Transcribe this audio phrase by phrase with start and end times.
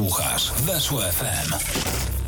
[0.00, 2.19] Słuchasz Weszło FM.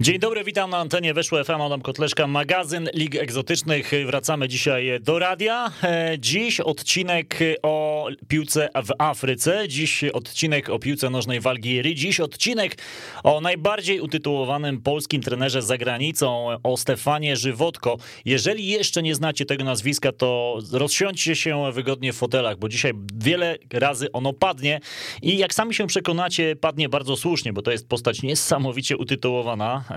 [0.00, 3.92] Dzień dobry, witam na antenie Weszło FM, Adam Kotleszka, magazyn Lig Egzotycznych.
[4.06, 5.72] Wracamy dzisiaj do radia.
[5.82, 12.20] E, dziś odcinek o piłce w Afryce, dziś odcinek o piłce nożnej w Algierii, dziś
[12.20, 12.78] odcinek
[13.24, 17.96] o najbardziej utytułowanym polskim trenerze za granicą, o Stefanie Żywotko.
[18.24, 23.56] Jeżeli jeszcze nie znacie tego nazwiska, to rozsiądźcie się wygodnie w fotelach, bo dzisiaj wiele
[23.72, 24.80] razy ono padnie
[25.22, 29.87] i jak sami się przekonacie, padnie bardzo słusznie, bo to jest postać niesamowicie utytułowana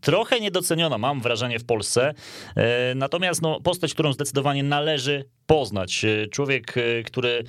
[0.00, 2.14] trochę niedoceniona, mam wrażenie, w Polsce.
[2.56, 6.04] E, natomiast no, postać, którą zdecydowanie należy poznać.
[6.04, 6.74] E, człowiek,
[7.06, 7.44] który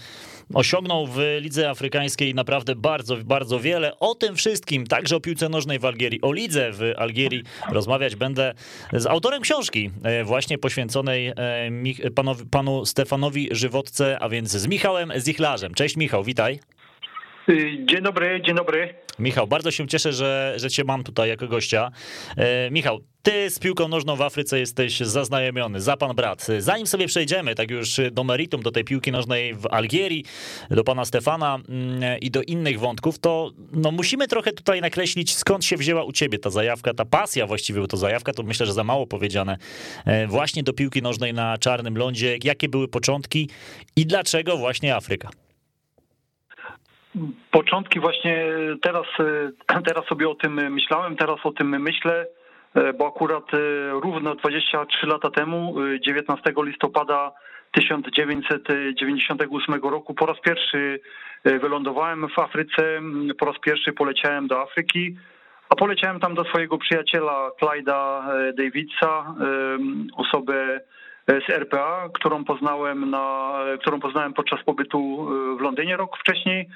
[0.54, 3.99] osiągnął w lidze afrykańskiej naprawdę bardzo, bardzo wiele.
[3.99, 8.54] O tym wszystkim, także o piłce nożnej w Algierii, o lidze w Algierii rozmawiać będę
[8.93, 9.91] z autorem książki
[10.23, 11.34] właśnie poświęconej
[12.16, 15.73] panu, panu Stefanowi Żywotce, a więc z Michałem Zichlarzem.
[15.73, 16.59] Cześć Michał, witaj.
[17.85, 19.05] Dzień dobry, dzień dobry.
[19.20, 21.91] Michał, bardzo się cieszę, że, że cię mam tutaj jako gościa.
[22.38, 26.48] E, Michał, ty z piłką nożną w Afryce jesteś zaznajomiony, za pan brat.
[26.60, 30.26] Zanim sobie przejdziemy tak już do meritum, do tej piłki nożnej w Algierii,
[30.70, 35.66] do pana Stefana mm, i do innych wątków, to no musimy trochę tutaj nakreślić, skąd
[35.66, 38.74] się wzięła u ciebie ta zajawka, ta pasja właściwie, bo to zajawka to myślę, że
[38.74, 39.58] za mało powiedziane,
[40.05, 42.38] e, właśnie do piłki nożnej na czarnym lądzie.
[42.43, 43.49] Jakie były początki
[43.96, 45.45] i dlaczego właśnie Afryka?
[47.52, 48.48] Początki właśnie
[48.82, 49.05] teraz,
[49.88, 52.26] teraz sobie o tym myślałem, teraz o tym myślę,
[52.98, 53.44] bo akurat
[53.91, 55.76] równo 23 lata temu,
[56.08, 57.32] 19 listopada
[57.71, 60.99] 1998 roku po raz pierwszy
[61.46, 63.02] wylądowałem w Afryce,
[63.40, 65.16] po raz pierwszy poleciałem do Afryki,
[65.69, 68.28] a poleciałem tam do swojego przyjaciela Clyda
[68.58, 69.36] Davidsa,
[70.18, 70.80] osobę
[71.28, 75.28] z RPA, którą poznałem, na, którą poznałem podczas pobytu
[75.58, 76.69] w Londynie rok wcześniej.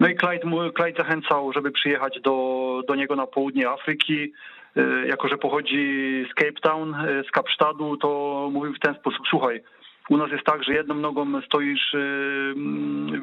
[0.00, 4.32] No i Clyde, Clyde zachęcał, żeby przyjechać do, do niego na południe Afryki.
[4.76, 9.20] E, jako, że pochodzi z Cape Town, e, z Kapsztadu, to mówił w ten sposób,
[9.30, 9.60] słuchaj,
[10.08, 11.98] u nas jest tak, że jedną nogą stoisz e,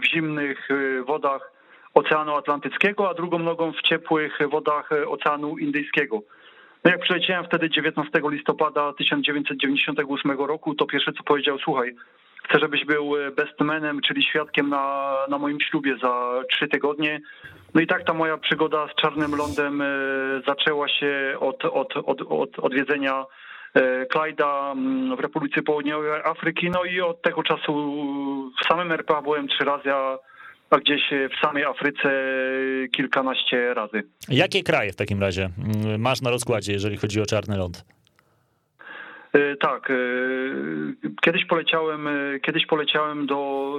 [0.02, 0.70] w zimnych
[1.08, 1.52] wodach
[1.94, 6.22] Oceanu Atlantyckiego, a drugą nogą w ciepłych wodach Oceanu Indyjskiego.
[6.84, 11.96] No jak przyleciałem wtedy 19 listopada 1998 roku, to pierwsze co powiedział, słuchaj,
[12.50, 17.20] Chcę, żebyś był e, bestmanem, czyli świadkiem na, na moim ślubie za trzy tygodnie.
[17.74, 19.86] No i tak ta moja przygoda z Czarnym Lądem e,
[20.48, 23.26] zaczęła się od, od, od, od odwiedzenia
[23.74, 26.70] e, Klajda mm, w Republice Południowej Afryki.
[26.70, 27.74] No i od tego czasu
[28.62, 30.18] w samym RPA byłem trzy razy, a,
[30.70, 32.10] a gdzieś w samej Afryce
[32.92, 34.04] kilkanaście razy.
[34.30, 35.50] Jakie kraje w takim razie
[36.00, 37.97] masz na rozkładzie, jeżeli chodzi o Czarny Ląd?
[39.38, 39.94] E, tak, e,
[41.22, 43.74] kiedyś poleciałem, e, kiedyś poleciałem do,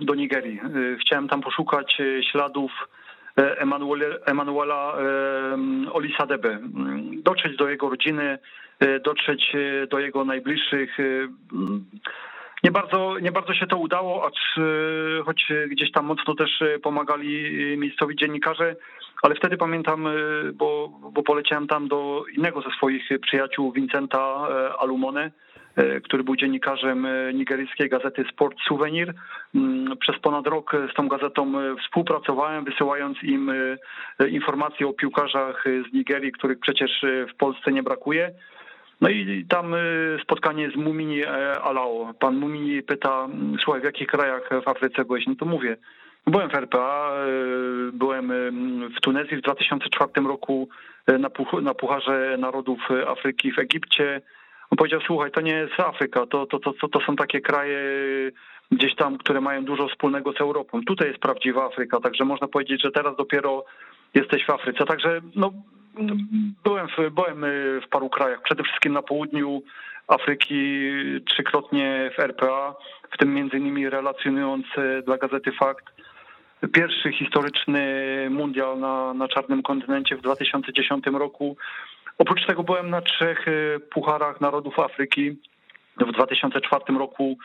[0.00, 0.60] do Nigerii.
[1.00, 1.98] Chciałem tam poszukać
[2.30, 2.72] śladów
[3.36, 4.94] Emanuela, Emanuela
[5.92, 6.58] Olisadebe,
[7.22, 8.38] dotrzeć do jego rodziny,
[9.04, 9.52] dotrzeć
[9.90, 10.98] do jego najbliższych.
[12.64, 14.60] Nie bardzo, nie bardzo się to udało, acz
[15.24, 16.50] choć gdzieś tam mocno też
[16.82, 18.76] pomagali miejscowi dziennikarze,
[19.22, 24.72] ale wtedy pamiętam, y, bo, bo poleciałem tam do innego ze swoich przyjaciół, Vincenta e,
[24.78, 25.30] Alumone,
[25.76, 29.14] e, który był dziennikarzem e, nigeryjskiej gazety Sport Souvenir.
[29.54, 31.52] Mm, przez ponad rok z tą gazetą
[31.84, 33.52] współpracowałem, wysyłając im
[34.30, 38.30] informacje o piłkarzach z Nigerii, których przecież w Polsce nie brakuje.
[39.00, 39.74] No i tam
[40.22, 41.24] spotkanie z Mumini
[41.64, 42.14] Alao.
[42.20, 43.28] Pan Mumini pyta,
[43.64, 45.26] słuchaj, w jakich krajach w Afryce byłeś?
[45.26, 45.76] No to mówię,
[46.30, 48.32] Byłem w RPA, e, byłem
[48.96, 50.68] w Tunezji w 2004 roku
[51.06, 54.20] e, na, puch na Pucharze Narodów Afryki w Egipcie.
[54.70, 57.80] On powiedział, słuchaj, to nie jest Afryka, to, to, to, to są takie kraje
[58.70, 60.80] gdzieś tam, które mają dużo wspólnego z Europą.
[60.86, 63.64] Tutaj jest prawdziwa Afryka, także można powiedzieć, że teraz dopiero
[64.14, 64.84] jesteś w Afryce.
[64.84, 65.52] Także no,
[66.64, 67.44] byłem, w, byłem
[67.86, 69.62] w paru krajach, przede wszystkim na południu
[70.08, 70.90] Afryki,
[71.26, 72.74] trzykrotnie w RPA,
[73.10, 74.66] w tym między innymi relacjonując
[75.04, 75.84] dla gazety Fakt
[76.72, 77.82] pierwszy historyczny
[78.30, 81.56] mundial na, na czarnym kontynencie w 2010 roku.
[82.18, 85.36] Oprócz tego byłem na trzech y, pucharach narodów Afryki
[85.96, 87.38] w 2004 roku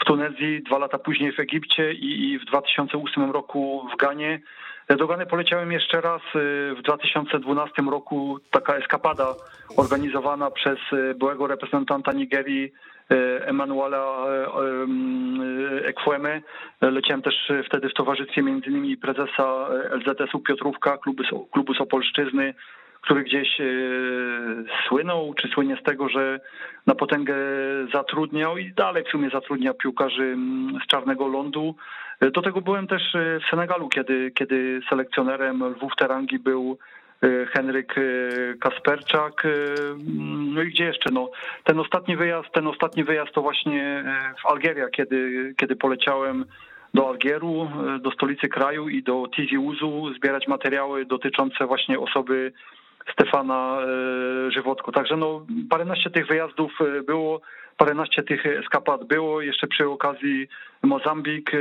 [0.00, 4.40] w Tunezji, dwa lata później w Egipcie i w 2008 roku w Ganie.
[4.96, 9.34] Do Gany poleciałem jeszcze raz y, w 2012 roku, taka eskapada
[9.76, 12.72] organizowana przez y, byłego reprezentanta Nigerii
[13.40, 14.26] Emanuela
[15.84, 16.40] Ekweme.
[16.80, 21.22] Leciałem też wtedy w towarzystwie innymi prezesa LZS-u Piotrówka, klubu,
[21.52, 22.54] klubu Sopolszczyzny,
[23.02, 23.48] który gdzieś
[24.88, 26.40] słynął, czy słynie z tego, że
[26.86, 27.34] na potęgę
[27.94, 31.74] zatrudniał i dalej w sumie zatrudnia piłkarzy mm, z czarnego lądu.
[32.20, 36.78] Do tego byłem też w Senegalu, kiedy, kiedy selekcjonerem Lwów Terangi był
[37.52, 37.94] Henryk
[38.60, 39.44] Kasperczak.
[39.44, 39.74] Y,
[40.54, 41.10] no i gdzie jeszcze?
[41.12, 41.30] No,
[41.64, 44.04] ten ostatni wyjazd, ten ostatni wyjazd to właśnie
[44.42, 46.44] w Algieria, kiedy, kiedy poleciałem
[46.94, 47.68] do Algieru,
[48.00, 52.52] do stolicy kraju i do Tizi Uzu zbierać materiały dotyczące właśnie osoby
[53.12, 53.78] Stefana
[54.48, 54.92] Żywotko.
[54.92, 56.72] Także no, paręnaście tych wyjazdów
[57.06, 57.40] było,
[57.76, 60.48] paręnaście tych eskapad było, jeszcze przy okazji
[60.82, 61.52] Mozambik,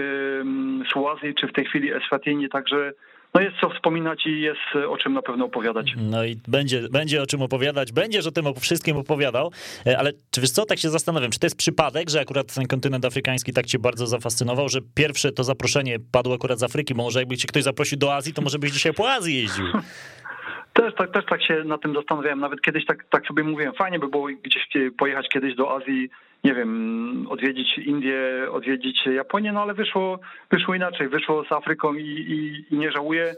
[0.93, 2.93] Suazji, czy w tej chwili Eswatini, także
[3.33, 5.93] no jest co wspominać i jest e, o czym na pewno opowiadać.
[5.97, 9.51] No i będzie, będzie o czym opowiadać, będziesz o tym wszystkim opowiadał,
[9.87, 12.67] e, ale czy wiesz co, tak się zastanawiam, czy to jest przypadek, że akurat ten
[12.67, 17.03] kontynent afrykański tak cię bardzo zafascynował, że pierwsze to zaproszenie padło akurat z Afryki, bo
[17.03, 19.65] może jakby cię ktoś zaprosił do Azji, to może byś dzisiaj po Azji jeździł.
[20.77, 22.39] Też tak, też tak się na tym zastanawiałem.
[22.39, 26.09] Nawet kiedyś tak, tak sobie mówiłem, fajnie by było gdzieś pojechać kiedyś do Azji,
[26.43, 28.19] nie wiem, odwiedzić Indię,
[28.51, 30.19] odwiedzić Japonię, no ale wyszło,
[30.51, 31.07] wyszło inaczej.
[31.07, 33.35] Wyszło z Afryką i, i, i nie żałuję.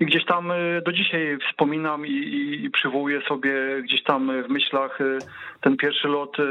[0.00, 3.52] I gdzieś tam y, do dzisiaj wspominam i, i, i, przywołuję sobie
[3.82, 5.18] gdzieś tam w myślach y,
[5.60, 6.42] ten pierwszy lot y,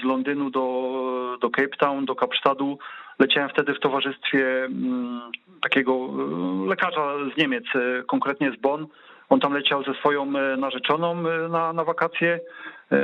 [0.00, 2.78] z Londynu do, do Cape Town, do Kapsztadu.
[3.18, 5.20] Leciałem wtedy w towarzystwie mm,
[5.62, 6.08] takiego
[6.66, 7.64] lekarza z Niemiec,
[8.06, 8.86] konkretnie z Bonn
[9.28, 12.40] on tam leciał ze swoją e, narzeczoną e, na, na wakacje,
[12.92, 12.98] e,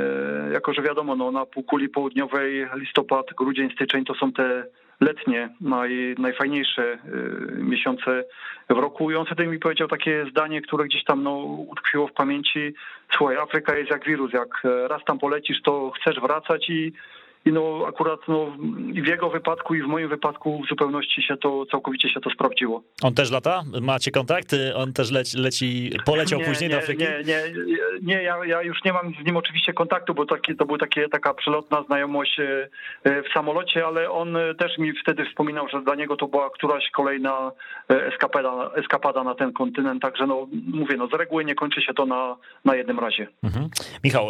[0.53, 4.63] jako że wiadomo, no, na półkuli południowej listopad, grudzień, styczeń to są te
[5.01, 6.97] letnie, naj, najfajniejsze
[7.57, 8.23] miesiące
[8.69, 9.11] w roku.
[9.11, 11.37] I on wtedy mi powiedział takie zdanie, które gdzieś tam no,
[11.69, 12.73] utkwiło w pamięci.
[13.17, 16.93] Słuchaj, Afryka jest jak wirus, jak raz tam polecisz, to chcesz wracać i
[17.45, 18.57] i no akurat no,
[19.03, 22.83] w jego wypadku i w moim wypadku w zupełności się to, całkowicie się to sprawdziło.
[23.03, 23.63] On też lata?
[23.81, 24.55] Macie kontakt?
[24.75, 27.03] On też leci, leci poleciał nie, później nie, do Afryki?
[27.03, 27.41] Nie, nie,
[28.01, 30.77] nie ja, ja już nie mam z nim oczywiście kontaktu, bo taki, to była
[31.11, 32.69] taka przelotna znajomość e,
[33.03, 36.89] e, w samolocie, ale on też mi wtedy wspominał, że dla niego to była któraś
[36.91, 37.51] kolejna
[37.89, 41.93] e, eskapada, eskapada na ten kontynent, także no mówię, no z reguły nie kończy się
[41.93, 43.27] to na, na jednym razie.
[43.43, 43.69] Mhm.
[44.03, 44.27] Michał,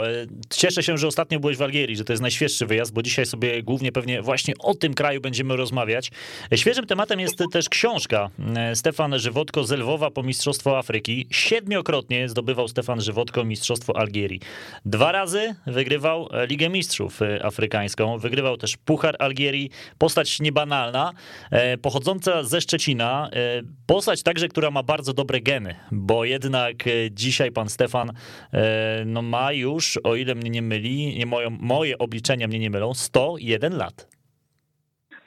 [0.50, 3.63] cieszę się, że ostatnio byłeś w Algierii, że to jest najświeższy wyjazd, bo dzisiaj sobie
[3.63, 6.12] głównie pewnie właśnie o tym kraju będziemy rozmawiać.
[6.56, 8.30] Świeżym tematem jest też książka
[8.74, 11.28] Stefan Żywotko z Lwowa po Mistrzostwo Afryki.
[11.31, 14.40] Siedmiokrotnie zdobywał Stefan Żywotko Mistrzostwo Algierii.
[14.86, 19.69] Dwa razy wygrywał Ligę Mistrzów Afrykańską, wygrywał też Puchar Algierii.
[19.98, 21.13] Postać niebanalna,
[21.51, 23.30] e, pochodząca ze Szczecina.
[23.34, 28.12] E, postać także, która ma bardzo dobre geny, bo jednak e, dzisiaj pan Stefan
[29.06, 32.94] no, ma już, o ile mnie nie myli, nie moją, moje obliczenia mnie nie mylą,
[32.96, 34.16] 101 lat.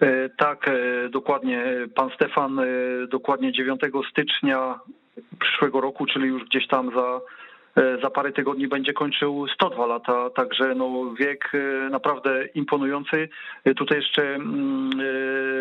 [0.00, 1.64] E, tak, e, dokładnie.
[1.94, 2.64] Pan Stefan e,
[3.10, 3.80] dokładnie 9
[4.10, 4.80] stycznia
[5.40, 7.20] przyszłego roku, czyli już gdzieś tam za,
[8.02, 11.52] za parę tygodni będzie kończył 102 lata, także no wiek
[11.90, 13.28] naprawdę imponujący.
[13.76, 14.90] Tutaj jeszcze mm,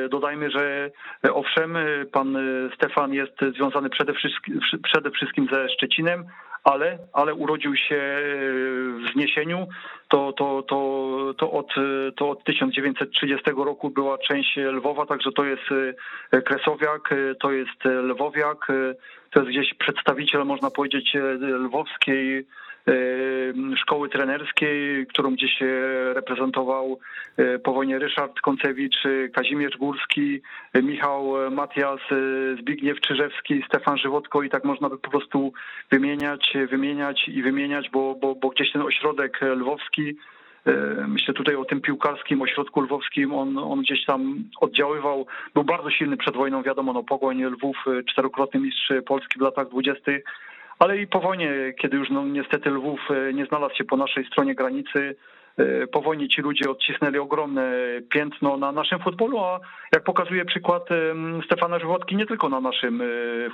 [0.09, 0.91] dodajmy, że
[1.33, 1.77] owszem,
[2.11, 2.37] pan
[2.75, 6.25] Stefan jest związany przede wszystkim, przede wszystkim ze Szczecinem,
[6.71, 8.01] ale, ale urodził się
[8.99, 9.67] w Zniesieniu,
[10.07, 11.67] to, to, to, to, od,
[12.15, 15.63] to od 1930 roku była część Lwowa, także to jest
[16.31, 18.95] e, Kresowiak, e, to jest Lwowiak, e,
[19.31, 22.47] to jest gdzieś przedstawiciel, można powiedzieć, lwowskiej
[23.77, 25.59] szkoły trenerskiej, którą gdzieś
[26.13, 26.99] reprezentował
[27.63, 29.03] po wojnie Ryszard Koncewicz,
[29.33, 30.41] Kazimierz Górski,
[30.83, 31.99] Michał Matias,
[32.59, 35.53] Zbigniew Czyżewski, Stefan Żywotko i tak można by po prostu
[35.91, 40.17] wymieniać, wymieniać i wymieniać, bo, bo, bo gdzieś ten ośrodek lwowski
[41.07, 46.17] Myślę tutaj o tym piłkarskim ośrodku lwowskim, on, on gdzieś tam oddziaływał, był bardzo silny
[46.17, 50.23] przed wojną, wiadomo, no Pogoń Lwów, czterokrotny mistrz Polski w latach dwudziestych,
[50.79, 54.25] ale i po wojnie, kiedy już no, niestety Lwów e, nie znalazł się po naszej
[54.25, 55.15] stronie granicy,
[55.57, 57.71] e, po wojnie ci ludzie odcisnęli ogromne
[58.09, 59.59] piętno na naszym futbolu, a
[59.93, 60.83] jak pokazuje przykład
[61.45, 63.05] Stefana Żywotki, nie tylko na naszym e,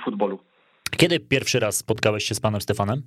[0.04, 0.38] futbolu.
[0.96, 3.02] Kiedy pierwszy raz spotkałeś się z panem Stefanem?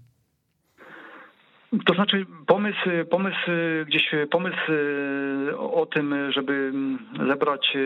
[1.86, 3.52] To znaczy pomysł, pomysł
[3.86, 4.72] gdzieś pomysł
[5.58, 6.72] o tym, żeby
[7.28, 7.78] zebrać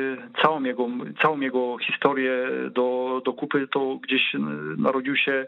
[0.42, 0.88] całą jego,
[1.22, 2.34] całą jego historię
[2.72, 4.22] do, do kupy, to gdzieś
[4.78, 5.46] narodził się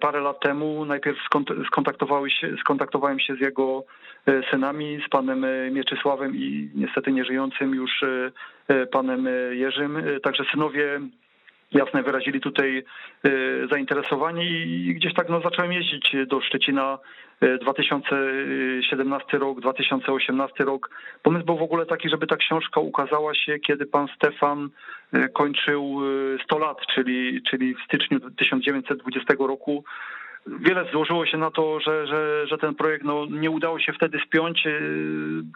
[0.00, 0.84] parę lat temu.
[0.84, 1.18] Najpierw
[1.66, 3.84] skontaktowałem się, skontaktowałem się z jego
[4.50, 8.04] synami, z panem Mieczysławem i niestety nieżyjącym już
[8.92, 10.02] panem Jerzym.
[10.22, 11.00] Także synowie
[11.72, 12.84] jasne wyrazili tutaj
[13.70, 16.98] zainteresowanie i gdzieś tak no, zacząłem jeździć do Szczecina
[17.40, 20.90] 2017 rok, 2018 rok.
[21.22, 24.68] Pomysł był w ogóle taki, żeby ta książka ukazała się, kiedy pan Stefan
[25.12, 26.00] e, kończył
[26.44, 29.84] 100 e, lat, czyli, czyli w styczniu 1920 roku.
[30.46, 34.18] wiele złożyło się na to, że, że, że ten projekt no, nie udało się wtedy
[34.26, 34.64] spiąć.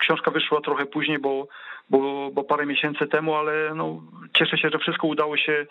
[0.01, 1.49] Książka wyszła trochę później, bo,
[1.91, 5.67] bo, bo parę miesięcy temu, ale no, cieszę się, że wszystko udało się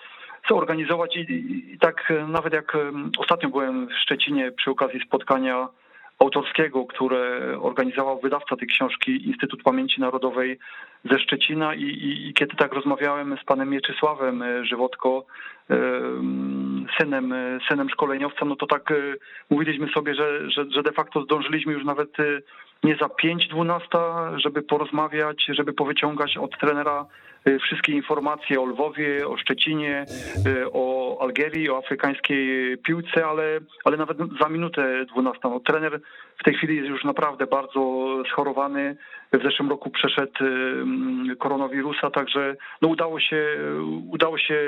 [0.49, 1.21] zorganizować i,
[1.73, 2.77] i tak nawet jak
[3.17, 5.67] ostatnio byłem w Szczecinie przy okazji spotkania
[6.19, 10.59] autorskiego, które organizował wydawca tej książki, Instytut Pamięci Narodowej
[11.11, 11.75] ze Szczecina.
[11.75, 15.25] I, i, i kiedy tak rozmawiałem z panem Mieczysławem e, Żywotko,
[15.69, 15.75] e,
[16.99, 18.93] synem, e, synem szkoleniowca, no to tak
[19.49, 22.09] mówiliśmy sobie, że, że, że de facto zdążyliśmy już nawet
[22.83, 23.79] nie za 5-12,
[24.39, 27.05] żeby porozmawiać, żeby powyciągać od trenera
[27.57, 30.05] wszystkie informacje o Lwowie, o Szczecinie,
[30.73, 35.39] o Algierii, o afrykańskiej piłce, ale, ale nawet za minutę 12.
[35.43, 35.99] No, trener
[36.39, 38.95] w tej chwili jest już naprawdę bardzo schorowany.
[39.33, 40.33] W zeszłym roku przeszedł
[41.39, 43.45] koronawirusa, także no udało się,
[44.09, 44.59] udało się,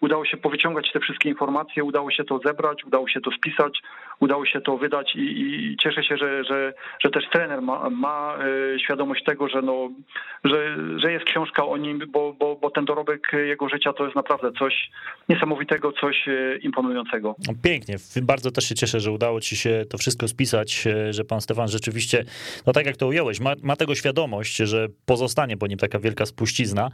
[0.00, 3.82] udało się powyciągać te wszystkie informacje, udało się to zebrać, udało się to spisać,
[4.20, 6.72] udało się to wydać i, i cieszę się, że, że,
[7.04, 8.38] że też trener ma, ma
[8.74, 9.90] e, świadomość tego, że, no,
[10.44, 14.16] że, że jest książka o nim, bo, bo, bo ten dorobek jego życia to jest
[14.16, 14.90] naprawdę coś
[15.28, 17.34] niesamowitego, coś e, imponującego.
[17.62, 21.40] Pięknie, bardzo też się cieszę, że udało ci się to wszystko spisać, e, że pan
[21.40, 22.24] Stefan rzeczywiście,
[22.66, 26.26] no tak jak to ująłeś, ma, ma tego świadomość, że pozostanie po nim taka wielka
[26.26, 26.90] spuścizna.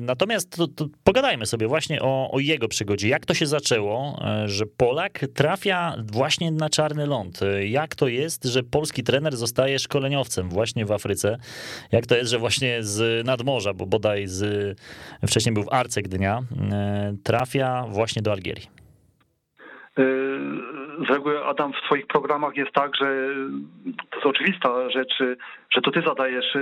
[0.00, 3.08] Natomiast to, to pogadajmy sobie właśnie o, o jego przygodzie.
[3.08, 7.40] Jak to się zaczęło, że Polak trafia właśnie na czarny ląd.
[7.68, 11.38] Jak to jest, że polski trener zostaje szkoleniowcem właśnie w Afryce?
[11.92, 14.78] Jak to jest, że właśnie z nadmorza, bo bodaj z,
[15.26, 18.75] wcześniej był w Arce Gdynia, e, trafia właśnie do Algierii?
[19.98, 20.02] E,
[21.06, 23.34] z reguły, Adam, w Twoich programach jest tak, że
[24.10, 25.14] to jest oczywista rzecz,
[25.70, 26.60] że to Ty zadajesz e,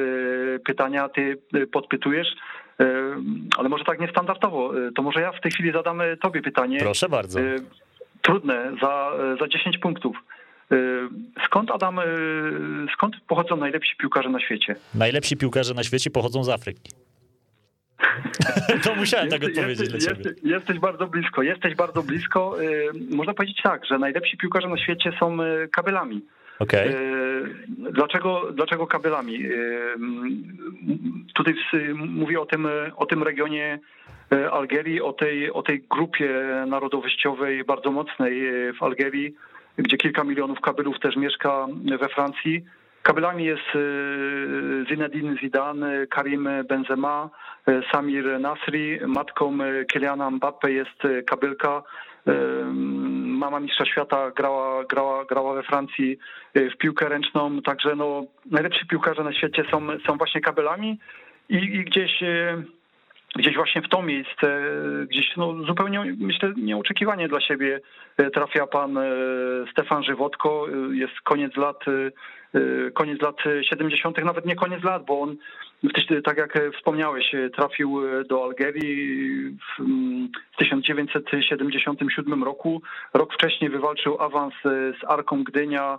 [0.59, 1.39] pytania, Ty
[1.73, 2.29] podpytujesz,
[3.59, 4.73] ale może tak niestandardowo.
[4.95, 6.79] To może ja w tej chwili zadam Tobie pytanie.
[6.79, 7.41] Proszę bardzo
[8.25, 10.17] trudne za, za 10 punktów.
[11.47, 12.01] Skąd Adam,
[12.95, 14.77] skąd pochodzą najlepsi piłkarze na świecie?
[14.95, 16.93] Najlepsi piłkarze na świecie pochodzą z Afryki.
[18.85, 20.31] to musiałem tak odpowiedzieć jesteś, dla ciebie.
[20.31, 22.63] Jesteś, jesteś bardzo blisko, jesteś bardzo blisko.
[22.63, 25.37] Y, można powiedzieć tak, że najlepsi piłkarze na świecie są
[25.73, 26.23] kabelami.
[26.59, 26.95] Okay.
[27.69, 29.39] Dlaczego, dlaczego kabelami?
[31.35, 31.55] Tutaj
[31.95, 33.79] mówię o tym, o tym regionie
[34.53, 36.31] Algierii, o tej, o tej grupie
[36.67, 38.43] narodowościowej bardzo mocnej
[38.81, 39.35] w Algierii,
[39.79, 41.67] gdzie kilka milionów kabylów też mieszka
[42.01, 42.65] we Francji.
[43.05, 43.79] Kabylami jest e,
[44.89, 47.31] Zinedine Zidane, Karim Benzema,
[47.93, 49.59] Samir Nasri, matką
[49.93, 51.83] Kyliana Mbappe jest kabylka.
[53.43, 56.19] Mama mistrza świata grała, grała, grała we Francji
[56.55, 60.99] w piłkę ręczną, także no, najlepsi piłkarze na świecie są, są właśnie kabelami.
[61.49, 62.23] I, i gdzieś
[63.37, 64.61] gdzieś właśnie w to miejsce,
[65.11, 67.81] gdzieś no zupełnie myślę nieoczekiwanie dla siebie
[68.17, 69.05] e, trafia pan e,
[69.73, 71.85] Stefan Żywotko, e, jest koniec lat
[72.95, 75.37] koniec lat 70., nawet nie koniec lat, bo on,
[76.25, 79.51] tak jak wspomniałeś, trafił do Algierii
[80.53, 82.83] w 1977 roku.
[83.15, 85.99] Rok wcześniej wywalczył awans z Arką Gdynia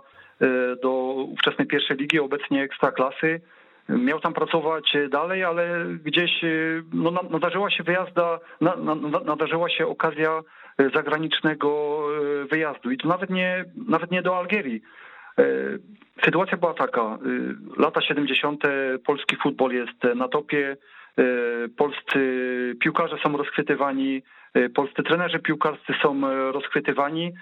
[0.82, 0.90] do
[1.28, 3.40] ówczesnej pierwszej ligi, obecnie ekstraklasy.
[3.88, 6.30] Miał tam pracować dalej, ale gdzieś
[6.92, 8.38] no, nadarzyła się wyjazda,
[9.24, 10.42] nadarzyła się okazja
[10.94, 11.98] zagranicznego
[12.42, 14.82] e, wyjazdu i to nawet nie, nawet nie do Algierii.
[15.38, 15.44] E,
[16.24, 17.18] sytuacja była taka, e,
[17.76, 18.62] lata 70.
[19.06, 20.76] polski futbol jest na topie,
[21.76, 24.22] polscy piłkarze są rozchwytywani,
[24.74, 26.20] polscy trenerzy piłkarscy są
[26.52, 27.32] rozchwytywani.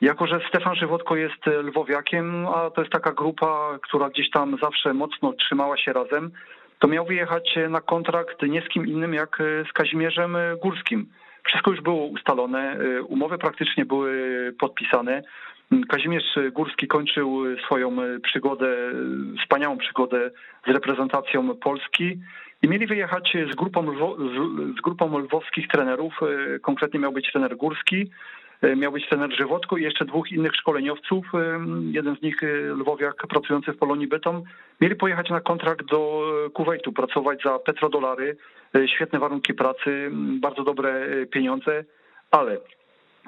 [0.00, 4.94] Jako, że Stefan Żywotko jest lwowiakiem, a to jest taka grupa, która gdzieś tam zawsze
[4.94, 6.30] mocno trzymała się razem,
[6.78, 9.38] to miał wyjechać na kontrakt nie z kim innym jak
[9.70, 11.06] z Kazimierzem Górskim.
[11.44, 12.78] Wszystko już było ustalone,
[13.08, 14.12] umowy praktycznie były
[14.60, 15.22] podpisane.
[15.88, 18.76] Kazimierz Górski kończył swoją przygodę,
[19.42, 20.30] wspaniałą przygodę
[20.66, 22.18] z reprezentacją Polski
[22.62, 23.86] i mieli wyjechać z grupą,
[24.78, 26.20] z grupą lwowskich trenerów,
[26.62, 28.10] konkretnie miał być trener Górski,
[28.47, 31.60] E, miał być trener Żywotko i jeszcze dwóch innych szkoleniowców, e,
[31.90, 34.42] jeden z nich e, lwowiak pracujący w Polonii Beton,
[34.80, 36.22] mieli pojechać na kontrakt do
[36.54, 38.36] Kuwejtu, pracować za petrodolary,
[38.86, 40.10] świetne warunki pracy,
[40.40, 41.84] bardzo dobre pieniądze,
[42.30, 42.58] ale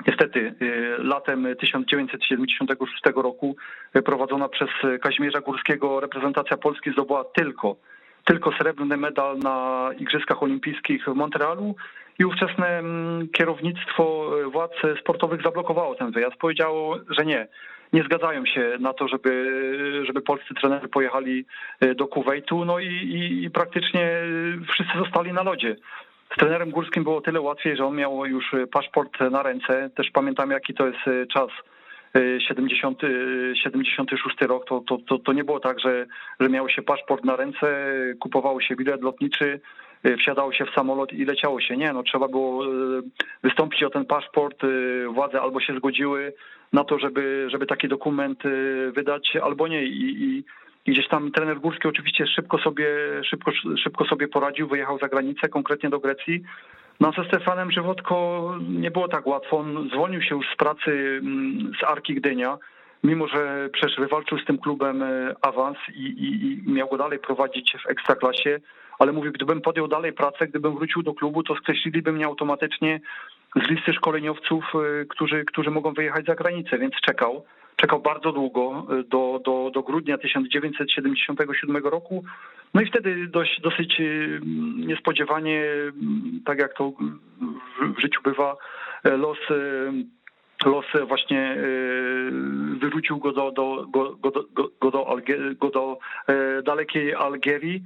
[0.07, 0.55] Niestety
[0.99, 3.57] latem 1976 roku
[4.05, 4.69] prowadzona przez
[5.03, 7.77] Kazimierza Górskiego reprezentacja Polski zdobyła tylko,
[8.25, 11.75] tylko srebrny medal na Igrzyskach Olimpijskich w Montrealu
[12.21, 16.37] i ówczesne mm, kierownictwo e, władz sportowych zablokowało ten wyjazd.
[16.37, 17.49] Powiedziało, że nie,
[17.93, 21.45] nie zgadzają się na to, żeby, żeby polscy trenerzy pojechali
[21.81, 24.11] e, do Kuwejtu, no i, i, i praktycznie
[24.73, 25.77] wszyscy zostali na lodzie.
[26.35, 29.91] Z trenerem Górskim było tyle łatwiej, że on miał już paszport na ręce.
[29.97, 31.49] Też pamiętam, jaki to jest e, czas
[32.49, 33.01] 70,
[33.55, 36.07] 76 rok, to, to, to, to nie było tak, że,
[36.41, 39.61] że miało się paszport na ręce, kupowało się bilet lotniczy,
[40.19, 41.77] wsiadało się w samolot i leciało się.
[41.77, 42.65] Nie, no trzeba było
[43.43, 44.63] wystąpić o ten paszport,
[45.15, 46.33] władze albo się zgodziły
[46.73, 48.43] na to, żeby, żeby taki dokument
[48.95, 49.85] wydać, albo nie.
[49.85, 50.45] I, i
[50.87, 52.87] i gdzieś tam trener Górski oczywiście szybko sobie,
[53.25, 53.51] szybko,
[53.85, 56.43] szybko sobie poradził, wyjechał za granicę, konkretnie do Grecji.
[57.01, 59.59] No ze Stefanem Żywotko nie było tak łatwo.
[59.59, 62.59] On zwolnił się już z pracy mm, z Arki Gdynia,
[63.05, 65.05] mimo że przecież wywalczył z tym klubem
[65.43, 68.61] awans i, i, i miał go dalej prowadzić w ekstraklasie.
[69.01, 73.01] Ale mówił, gdybym podjął dalej pracę, gdybym wrócił do klubu, to skreśliliby mnie automatycznie
[73.57, 77.45] z listy szkoleniowców, e, którzy, którzy mogą wyjechać za granicę, więc czekał
[77.81, 82.25] czekał bardzo długo, y, do, do, do grudnia 1977 roku.
[82.75, 84.41] No i wtedy dość, dosyć y,
[84.77, 85.65] niespodziewanie,
[86.45, 86.93] tak jak to
[87.97, 88.57] w, życiu bywa,
[89.07, 89.39] y, los
[90.67, 91.57] los właśnie
[92.81, 94.31] wyrzucił go do, do, go, go,
[94.81, 95.17] go, do,
[95.61, 95.99] go do
[96.63, 97.83] dalekiej Algierii.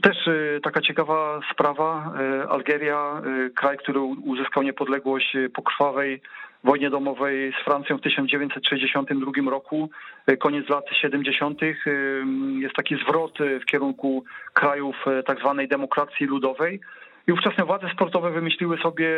[0.00, 0.16] Też
[0.62, 2.12] taka ciekawa sprawa.
[2.48, 3.22] Algieria,
[3.54, 6.20] kraj, który uzyskał niepodległość po krwawej
[6.64, 9.90] wojnie domowej z Francją w 1962 roku,
[10.38, 11.62] koniec lat 70.
[11.62, 11.66] E,
[12.60, 14.96] jest taki zwrot w kierunku krajów
[15.26, 16.80] tak zwanej demokracji ludowej.
[17.26, 19.08] I ówczesne władze sportowe wymyśliły sobie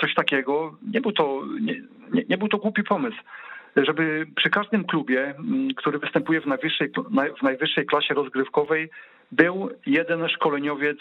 [0.00, 0.76] coś takiego.
[0.92, 1.82] Nie był to, nie,
[2.12, 3.16] nie, nie był to głupi pomysł
[3.76, 5.34] żeby przy każdym klubie,
[5.76, 6.90] który występuje w najwyższej,
[7.38, 8.90] w najwyższej klasie rozgrywkowej,
[9.32, 10.98] był jeden szkoleniowiec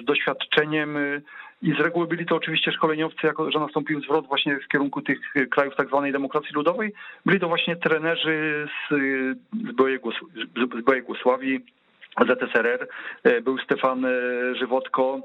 [0.00, 0.98] z doświadczeniem
[1.62, 5.18] i z reguły byli to oczywiście szkoleniowcy, jako że nastąpił zwrot właśnie w kierunku tych
[5.50, 6.92] krajów tak zwanej demokracji ludowej.
[7.26, 8.94] Byli to właśnie trenerzy z,
[9.72, 9.76] z
[10.84, 11.64] byłej Jugosławii,
[12.20, 12.88] ZSRR.
[13.42, 14.06] Był Stefan
[14.58, 15.20] Żywotko,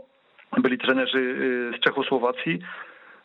[0.58, 1.36] byli trenerzy
[1.78, 2.60] z Czechosłowacji.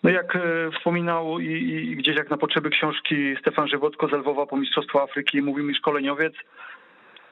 [0.06, 0.40] No jak e,
[0.78, 5.42] wspominał i, i, gdzieś jak na potrzeby książki Stefan Żywotko z Lwowa po Mistrzostwa Afryki
[5.42, 6.34] mówił mi szkoleniowiec,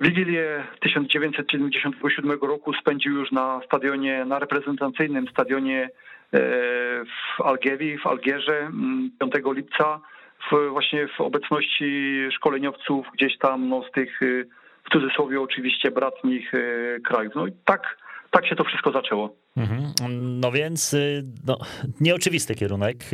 [0.01, 6.39] Wigilię 1977 roku spędził już na stadionie, na reprezentacyjnym stadionie e,
[7.05, 8.71] w Algierii, w Algierze
[9.21, 10.01] 5 mm, lipca,
[10.51, 14.27] w, właśnie w obecności szkoleniowców gdzieś tam no, z tych, e,
[14.85, 16.53] w cudzysłowie oczywiście, bratnich
[17.05, 17.35] krajów.
[17.35, 17.97] No i tak
[18.35, 19.37] tak się to wszystko zaczęło.
[19.57, 19.93] Mhm.
[20.41, 21.59] No więc y, no,
[22.01, 23.05] nieoczywisty kierunek.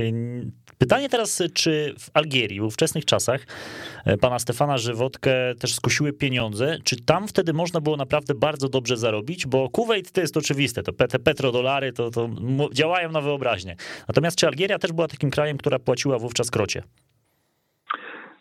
[0.78, 3.46] Pytanie teraz, czy w Algierii, w ówczesnych czasach,
[4.04, 8.96] e, pana Stefana Żywotkę też skusiły pieniądze, czy tam wtedy można było naprawdę bardzo dobrze
[8.96, 12.28] zarobić, bo Kuwait to jest oczywiste, to te petrodolary to, to
[12.72, 13.76] działają na wyobraźnię.
[14.08, 16.82] Natomiast czy Algieria też była takim krajem, która płaciła wówczas krocie?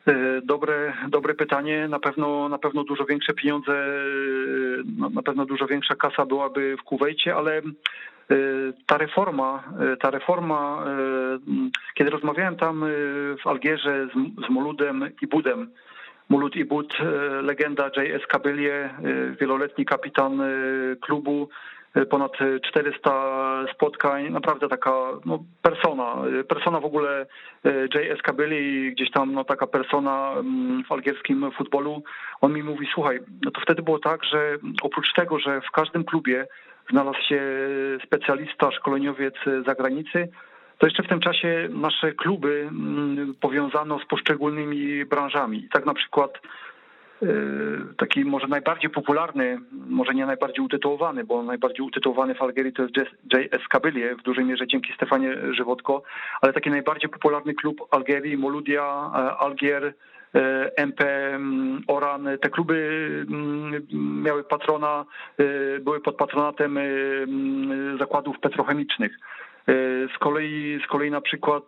[0.10, 1.88] E, dobre, dobre pytanie.
[1.88, 6.84] Na pewno, na pewno dużo większe pieniądze, e, na pewno dużo większa kasa byłaby w
[6.84, 7.62] Kuwejcie, ale e,
[8.86, 9.63] ta reforma,
[10.00, 10.86] ta reforma,
[11.93, 12.86] kiedy rozmawiałem tam
[13.43, 15.72] w Algierze z, z Moludem i Budem,
[16.30, 16.98] Mulut i Bud,
[17.41, 18.28] legenda J.S.
[18.28, 18.89] Kabylie,
[19.39, 20.41] wieloletni kapitan
[21.02, 21.50] klubu,
[22.10, 24.91] ponad 400 spotkań, naprawdę taka
[25.25, 27.25] no, persona, y, persona w ogóle
[27.65, 28.21] y, J.S.
[28.21, 32.04] Kabyli, gdzieś tam no, taka persona mm, w algierskim futbolu.
[32.41, 36.04] On mi mówi, słuchaj, no to wtedy było tak, że oprócz tego, że w każdym
[36.04, 36.47] klubie
[36.89, 37.41] znalazł się
[38.06, 40.30] specjalista, szkoleniowiec z zagranicy,
[40.78, 45.67] to jeszcze w tym czasie nasze kluby mm, powiązano z poszczególnymi branżami.
[45.71, 46.41] Tak na przykład
[47.98, 52.96] taki może najbardziej popularny, może nie najbardziej utytułowany, bo najbardziej utytułowany w Algierii to jest
[53.34, 53.68] J.S.
[53.70, 56.02] Kabylie, w dużej mierze dzięki Stefanie Żywotko,
[56.42, 59.94] ale taki najbardziej popularny klub Algierii, Moludia, e, Algier,
[60.36, 61.06] e, MP,
[61.88, 63.26] Oran, te kluby
[64.24, 65.06] miały patrona,
[65.82, 66.80] były pod patronatem
[68.00, 69.12] zakładów petrochemicznych.
[70.16, 71.64] Z kolei, z kolei na przykład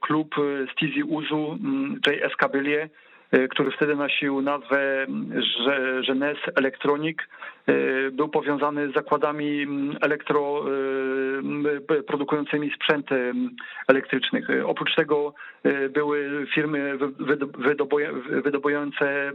[0.00, 0.34] klub
[0.72, 1.58] Stizi Uzu,
[2.06, 3.09] JS Kabylie, E,
[3.50, 5.06] który wtedy nosił nazwę
[6.06, 7.18] Genes Electronic,
[7.66, 9.66] e, był powiązany z zakładami
[10.00, 10.64] elektro
[11.88, 13.32] e, produkującymi sprzęty
[13.88, 14.48] elektrycznych.
[14.64, 15.34] Oprócz tego
[15.90, 16.98] były firmy
[18.44, 19.32] wydobywające,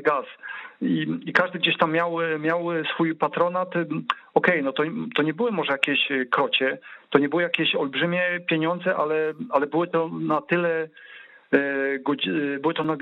[0.00, 0.26] gaz.
[0.82, 3.68] I, I, każdy gdzieś tam miał, miał swój patronat.
[3.68, 4.82] Okej, okay, no to,
[5.14, 6.78] to nie były może jakieś krocie,
[7.10, 10.88] to nie były jakieś olbrzymie pieniądze, ale, ale były to na tyle E,
[12.60, 12.96] były to na,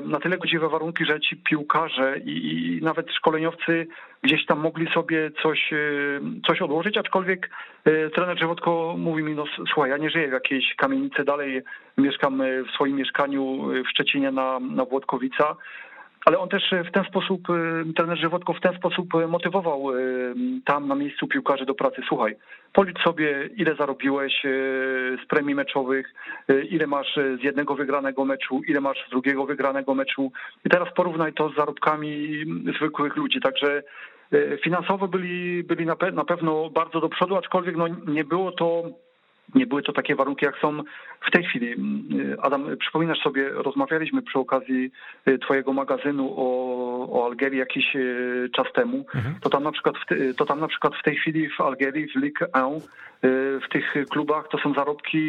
[0.00, 3.86] na tyle godziwe warunki, że ci piłkarze i, i, nawet szkoleniowcy
[4.22, 5.76] gdzieś tam mogli sobie coś, e,
[6.46, 7.50] coś odłożyć, aczkolwiek
[7.84, 11.62] e, trener Żywotko mówi mi, no słuchaj, ja nie żyję w jakiejś kamienicy, dalej
[11.98, 15.56] mieszkam w swoim mieszkaniu w Szczecinie na, na Włodkowica,
[16.24, 17.40] ale on też w ten sposób,
[17.96, 19.84] trener Żywotko w ten sposób motywował
[20.64, 22.02] tam na miejscu piłkarzy do pracy.
[22.08, 22.36] Słuchaj,
[22.72, 24.42] policz sobie, ile zarobiłeś
[25.24, 26.14] z premii meczowych,
[26.70, 30.32] ile masz z jednego wygranego meczu, ile masz z drugiego wygranego meczu
[30.64, 32.44] i teraz porównaj to z zarobkami
[32.76, 33.40] zwykłych ludzi.
[33.40, 33.82] Także
[34.64, 38.82] finansowo byli, byli na, pewno bardzo do przodu, aczkolwiek no, nie było to
[39.54, 40.82] nie były to takie warunki, jak są
[41.20, 41.74] w tej chwili.
[42.42, 44.90] Adam, przypominasz sobie, rozmawialiśmy przy okazji
[45.28, 49.04] y, twojego magazynu o, o Algerii jakiś y, czas temu.
[49.14, 49.34] Mhm.
[49.40, 52.16] To, tam na przykład w, to tam na przykład w tej chwili w Algerii, w
[52.16, 55.20] Ligue 1, y, w tych klubach to są zarobki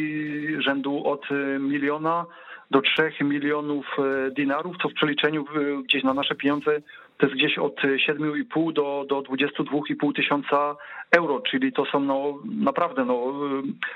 [0.62, 1.26] rzędu od
[1.60, 2.26] miliona
[2.72, 3.86] do 3 milionów
[4.32, 5.46] dinarów, co w przeliczeniu
[5.84, 6.82] gdzieś na nasze pieniądze
[7.20, 10.76] to jest gdzieś od 7,5 do, do 22,5 tysiąca
[11.12, 13.34] euro, czyli to są no, naprawdę no,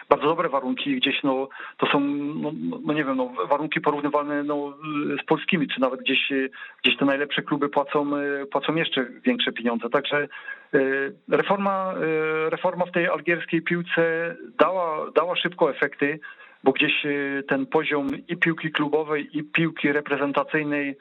[0.10, 2.52] bardzo dobre warunki, gdzieś no, to są, no,
[2.86, 4.74] no nie wiem, no, warunki porównywalne no,
[5.24, 6.32] z polskimi, czy nawet gdzieś,
[6.84, 8.12] gdzieś te najlepsze kluby płacą,
[8.52, 9.90] płacą jeszcze większe pieniądze.
[9.90, 10.28] Także
[10.74, 10.80] e,
[11.30, 11.94] reforma,
[12.50, 16.20] reforma w tej algierskiej piłce dała, dała szybko efekty,
[16.64, 16.94] bo gdzieś
[17.48, 20.96] ten poziom i piłki klubowej, i piłki reprezentacyjnej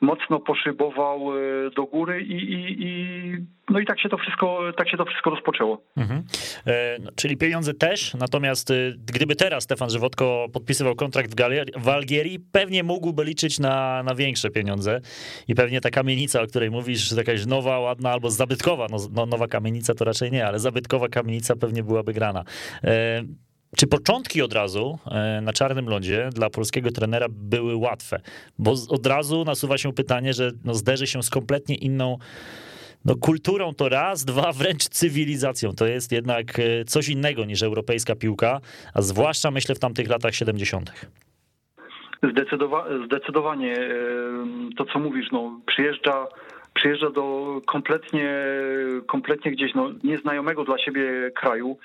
[0.00, 4.90] mocno poszybował e, do góry i, i, i, no i tak się to wszystko, tak
[4.90, 5.82] się to wszystko rozpoczęło.
[5.96, 6.24] Mhm.
[6.66, 11.72] E, no, czyli pieniądze też, natomiast e, gdyby teraz Stefan Żywotko podpisywał kontrakt w, Galerii,
[11.76, 15.00] w Algierii, pewnie mógłby liczyć na, na większe pieniądze
[15.48, 19.46] i pewnie ta kamienica, o której mówisz, jakaś nowa, ładna albo zabytkowa, no, no nowa
[19.46, 22.44] kamienica to raczej nie, ale zabytkowa kamienica pewnie byłaby grana.
[23.76, 28.20] Czy początki od razu e, na czarnym lądzie dla polskiego trenera były łatwe?
[28.58, 32.18] Bo od razu nasuwa się pytanie, że no zderzy się z kompletnie inną
[33.04, 35.72] no kulturą to raz, dwa wręcz cywilizacją.
[35.72, 38.60] To jest jednak e, coś innego niż europejska piłka,
[38.94, 41.08] a zwłaszcza myślę w tamtych latach 70.
[42.22, 43.90] Zdecydowa zdecydowanie e,
[44.76, 46.26] to, co mówisz, no, przyjeżdża,
[46.74, 48.34] przyjeżdża do kompletnie,
[49.06, 51.78] kompletnie gdzieś no, nieznajomego dla siebie kraju,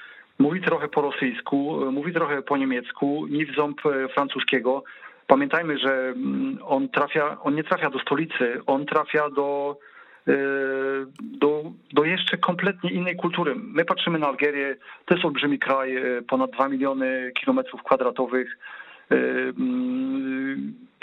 [0.44, 4.84] Mówi trochę po rosyjsku, mówi trochę po niemiecku, nie w ząb e, francuskiego.
[5.28, 9.78] Pamiętajmy, że mm, on trafia, on nie trafia do stolicy, on trafia do,
[10.28, 10.34] e,
[11.22, 13.56] do, do jeszcze kompletnie innej kultury.
[13.56, 14.76] My patrzymy na Algierię,
[15.06, 18.58] to jest olbrzymi kraj, e, ponad 2 miliony kilometrów kwadratowych,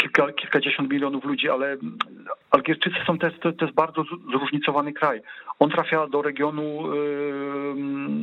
[0.01, 1.77] kilka, kilkadziesiąt milionów ludzi, ale
[2.51, 5.21] Algierczycy są też, to, to jest bardzo zróżnicowany kraj.
[5.59, 6.83] On trafia do regionu,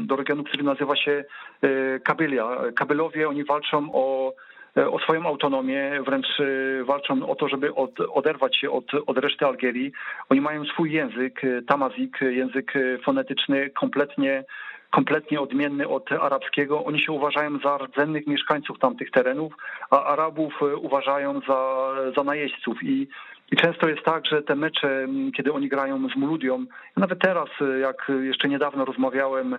[0.06, 1.24] do regionu, który nazywa się
[1.62, 2.58] e, Kabylia.
[2.76, 4.34] Kabylowie, oni walczą o
[4.78, 9.18] e, o swoją autonomię, wręcz e, walczą o to, żeby od, oderwać się od, od
[9.18, 9.92] reszty Algierii.
[10.30, 14.44] Oni mają swój język, tamazik, język fonetyczny kompletnie
[14.92, 16.86] kompletnie odmienny od arabskiego.
[16.86, 19.54] Oni się uważają za rdzennych mieszkańców tamtych terenów,
[19.90, 22.84] a Arabów uważają za, za najeźdźców.
[22.84, 23.08] I
[23.52, 26.66] i często jest tak, że te mecze, kiedy oni grają z Muludią,
[26.98, 27.50] nawet teraz,
[27.82, 29.58] jak jeszcze niedawno rozmawiałem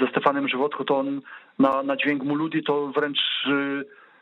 [0.00, 1.20] ze Stefanem Żywotko, to on
[1.58, 3.18] na, na dźwięk Muludi to wręcz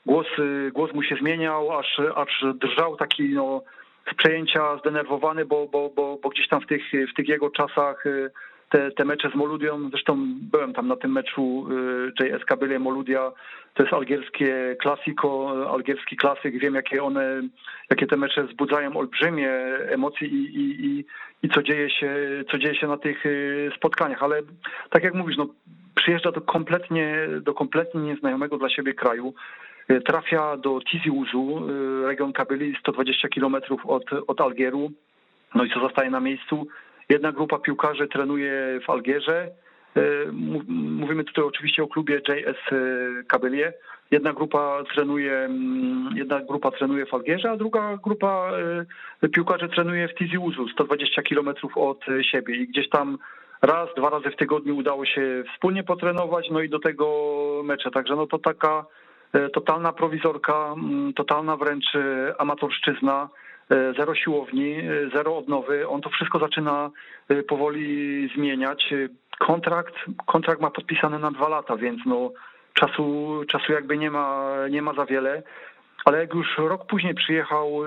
[0.06, 0.26] głos,
[0.72, 3.62] głos mu się zmieniał, aż, aż drżał taki no,
[4.12, 8.04] z przejęcia zdenerwowany, bo, bo, bo, bo gdzieś tam w tych, w tych jego czasach
[8.72, 11.66] te, te mecze z Moludią, zresztą byłem tam na tym meczu
[12.20, 13.32] y, JS Kabylie Moludia,
[13.74, 17.42] to jest algierskie klasiko, algierski klasyk, wiem jakie one,
[17.90, 19.50] jakie te mecze wzbudzają olbrzymie
[19.88, 21.04] emocje i, i, i,
[21.42, 22.16] i co dzieje się,
[22.50, 24.42] co dzieje się na tych y, spotkaniach, ale
[24.90, 25.46] tak jak mówisz, no
[25.94, 29.34] przyjeżdża do kompletnie, do kompletnie nieznajomego dla siebie kraju,
[29.90, 31.66] y, trafia do Tizi Ouzou,
[32.06, 34.92] region Kabyli, 120 kilometrów od, od Algieru,
[35.54, 36.66] no i co zostaje na miejscu?
[37.08, 39.50] Jedna grupa piłkarzy trenuje w Algierze.
[39.96, 40.00] E,
[40.68, 42.58] mówimy tutaj oczywiście o klubie JS
[43.28, 43.72] Kabelie.
[44.12, 48.50] Jedna grupa trenuje, mm, jedna grupa trenuje w Algierze, a druga grupa
[49.22, 53.18] e, piłkarzy trenuje w Tizi Ouzou, 120 kilometrów od siebie i gdzieś tam
[53.62, 57.06] raz, dwa razy w tygodniu udało się wspólnie potrenować, no i do tego
[57.64, 57.90] mecze.
[57.90, 58.84] Także no to taka
[59.32, 61.86] e, totalna prowizorka, mm, totalna wręcz
[62.38, 63.28] amatorszczyzna.
[63.72, 65.88] E, zero siłowni, e, zero odnowy.
[65.88, 66.90] On to wszystko zaczyna
[67.28, 68.94] e, powoli zmieniać.
[69.38, 69.94] Kontrakt,
[70.26, 72.30] kontrakt ma podpisany na dwa lata, więc no
[72.74, 75.42] czasu, czasu jakby nie ma, nie ma za wiele.
[76.04, 77.80] Ale jak już rok później przyjechał,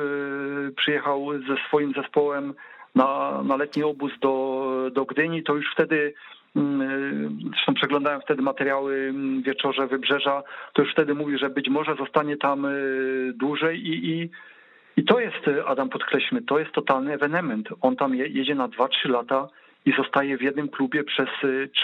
[0.75, 2.53] przyjechał ze swoim zespołem
[2.95, 6.13] na, na letni obóz do, do Gdyni, to już wtedy
[6.55, 10.43] mm, Zresztą przeglądałem wtedy materiały mm, wieczorze Wybrzeża,
[10.73, 12.67] to już wtedy mówi, że być może zostanie tam
[13.35, 14.29] dłużej i, i
[14.97, 17.69] i to jest, e, Adam, podkreślmy, to jest totalny ewenement.
[17.81, 19.47] On tam jedzie na 2-3 lata
[19.85, 21.29] i zostaje w jednym klubie przez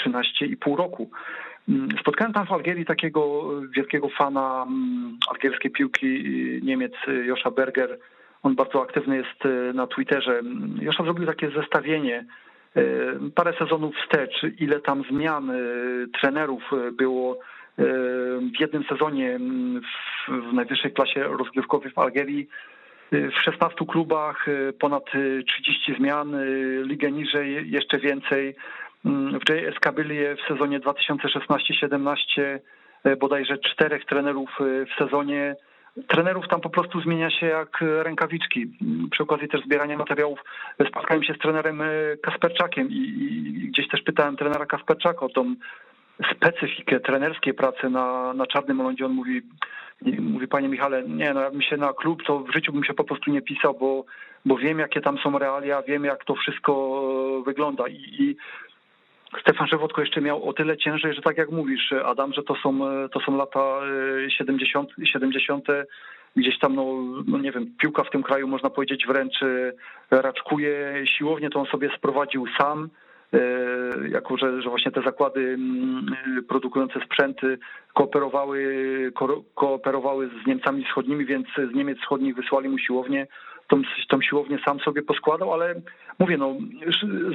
[0.06, 1.12] 13,5 e, roku.
[1.70, 6.24] Mm, spotkałem tam w Algierii takiego e, wielkiego fana mm, algierskiej piłki,
[6.64, 6.94] Niemiec
[7.26, 8.00] Josza Berger.
[8.44, 9.44] on bardzo aktywny jest
[9.74, 10.42] na Twitterze.
[10.82, 12.26] Jeszcze zrobił takie zestawienie
[13.36, 15.52] parę sezonów wstecz, ile tam zmian
[16.22, 17.40] trenerów było
[17.78, 19.40] w jednym sezonie
[20.28, 22.48] w najwyższej klasie rozgrywkowej w Algierii.
[23.12, 24.46] W 16 klubach
[24.80, 25.04] ponad
[25.48, 26.36] 30 zmian,
[26.84, 28.56] ligę niżej jeszcze więcej.
[29.06, 32.60] W JS Kabylie w sezonie 2016-17
[33.20, 35.56] bodajże czterech trenerów w sezonie.
[36.08, 38.78] Trenerów tam po prostu zmienia się jak rękawiczki.
[39.12, 40.40] Przy okazji też zbierania materiałów
[40.90, 41.82] spotkałem się z trenerem
[42.24, 42.98] Kasperczakiem i,
[43.64, 45.56] i gdzieś też pytałem trenera Kasperczaka o tą
[46.36, 49.06] specyfikę trenerskiej pracy na, na czarnym lądzie.
[49.06, 49.42] On mówi,
[50.20, 53.04] mówi, panie Michale, nie, no jakbym się na klub, to w życiu bym się po
[53.04, 54.06] prostu nie pisał, bo,
[54.46, 57.02] bo wiem, jakie tam są realia, wiem, jak to wszystko
[57.46, 58.36] wygląda i, i
[59.42, 62.80] Stefan Żywotko jeszcze miał o tyle ciężej, że tak jak mówisz, Adam, że to są,
[63.12, 63.80] to są lata
[64.28, 65.66] 70, 70
[66.36, 66.86] gdzieś tam, no,
[67.28, 69.40] no nie wiem, piłka w tym kraju można powiedzieć wręcz
[70.12, 71.04] raczkuje.
[71.06, 72.90] Siłownie to on sobie sprowadził sam E,
[74.10, 76.06] jako że, że właśnie te zakłady mm,
[76.50, 77.58] produkujące sprzęty
[77.94, 83.28] kooperowały, ko, kooperowały z Niemcami wschodnimi, więc z Niemiec wschodnich wysłali mu siłownię.
[83.68, 85.76] Tą, tą siłownię sam sobie poskładał, ale
[86.20, 86.56] mówię, no,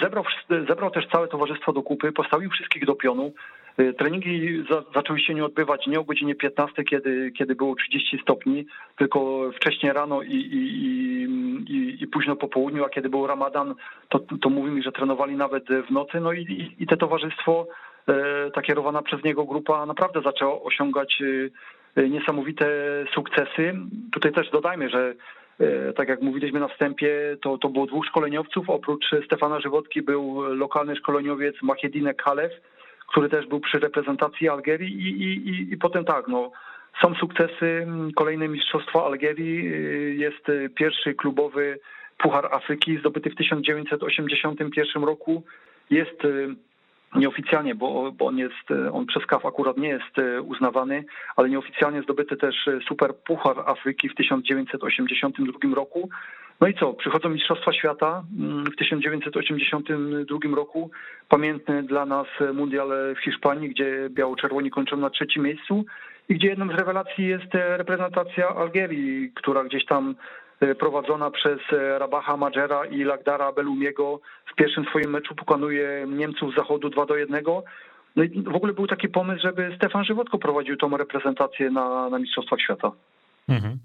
[0.02, 0.24] zebrał,
[0.68, 3.32] zebrał też całe towarzystwo do kupy, postawił wszystkich do pionu.
[3.78, 8.18] E, treningi za, zaczęły się nie odbywać nie o godzinie 15, kiedy, kiedy było 30
[8.22, 8.66] stopni,
[8.98, 10.58] tylko wcześniej rano i, i,
[11.68, 13.74] i, i późno po południu, a kiedy był ramadan,
[14.08, 16.20] to, to mówi mi, że trenowali nawet w nocy.
[16.20, 17.66] No i, i te towarzystwo,
[18.08, 21.22] e, ta kierowana przez niego grupa naprawdę zaczęła osiągać
[21.96, 22.66] e, niesamowite
[23.14, 23.74] sukcesy.
[24.12, 25.14] Tutaj też dodajmy, że
[25.96, 28.70] tak jak mówiliśmy na wstępie, to, to było dwóch szkoleniowców.
[28.70, 32.52] Oprócz Stefana Żywotki był lokalny szkoleniowiec Mahiedine Kalew,
[33.06, 36.50] który też był przy reprezentacji Algierii i, i, i potem tak, no,
[37.02, 41.78] są sukcesy, kolejne mistrzostwo Algierii, y, jest pierwszy klubowy
[42.18, 45.42] Puchar Afryki zdobyty w 1981 roku,
[45.90, 46.54] jest y,
[47.18, 51.04] nieoficjalnie, bo, bo on jest, on przez KAF akurat nie jest e, uznawany,
[51.36, 56.08] ale nieoficjalnie zdobyty też e, Super Puchar Afryki w 1982 roku.
[56.60, 60.90] No i co, przychodzą Mistrzostwa Świata mm, w 1982 roku,
[61.28, 65.84] pamiętny dla nas mundial w Hiszpanii, gdzie biało-czerwoni kończą na trzecim miejscu
[66.28, 70.45] i gdzie jedną z rewelacji jest e, reprezentacja Algierii, która gdzieś tam E,
[70.78, 74.20] prowadzona przez e, Rabacha Madżera i Lagdara Belumiego
[74.52, 77.44] w pierwszym swoim meczu pokonuje Niemców z zachodu 2 do 1.
[78.16, 82.18] No i w ogóle był taki pomysł, żeby Stefan Żywotko prowadził tą reprezentację na, na
[82.18, 82.92] Mistrzostwach Świata.
[83.48, 83.78] Mhm.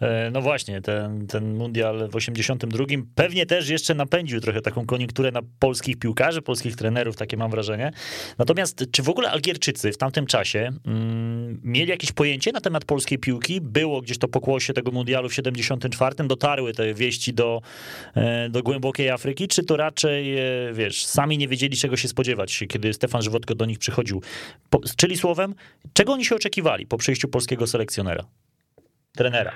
[0.00, 5.32] E, no właśnie, ten, ten mundial w 82 pewnie też jeszcze napędził trochę taką koniunkturę
[5.32, 7.92] na polskich piłkarzy, polskich trenerów, takie mam wrażenie.
[8.38, 13.18] Natomiast czy w ogóle Algierczycy w tamtym czasie mm, mieli jakieś pojęcie na temat polskiej
[13.18, 13.60] piłki?
[13.60, 17.62] Było gdzieś to pokłosie tego mundialu w 74, dotarły te wieści do,
[18.14, 20.42] e, do głębokiej Afryki, czy to raczej, e,
[20.72, 24.22] wiesz, sami nie wiedzieli czego się spodziewać, kiedy Stefan Żywotko do nich przychodził?
[24.70, 25.54] Po, czyli słowem,
[25.92, 28.24] czego oni się oczekiwali po przyjściu polskiego selekcjonera?
[29.16, 29.52] Trenera.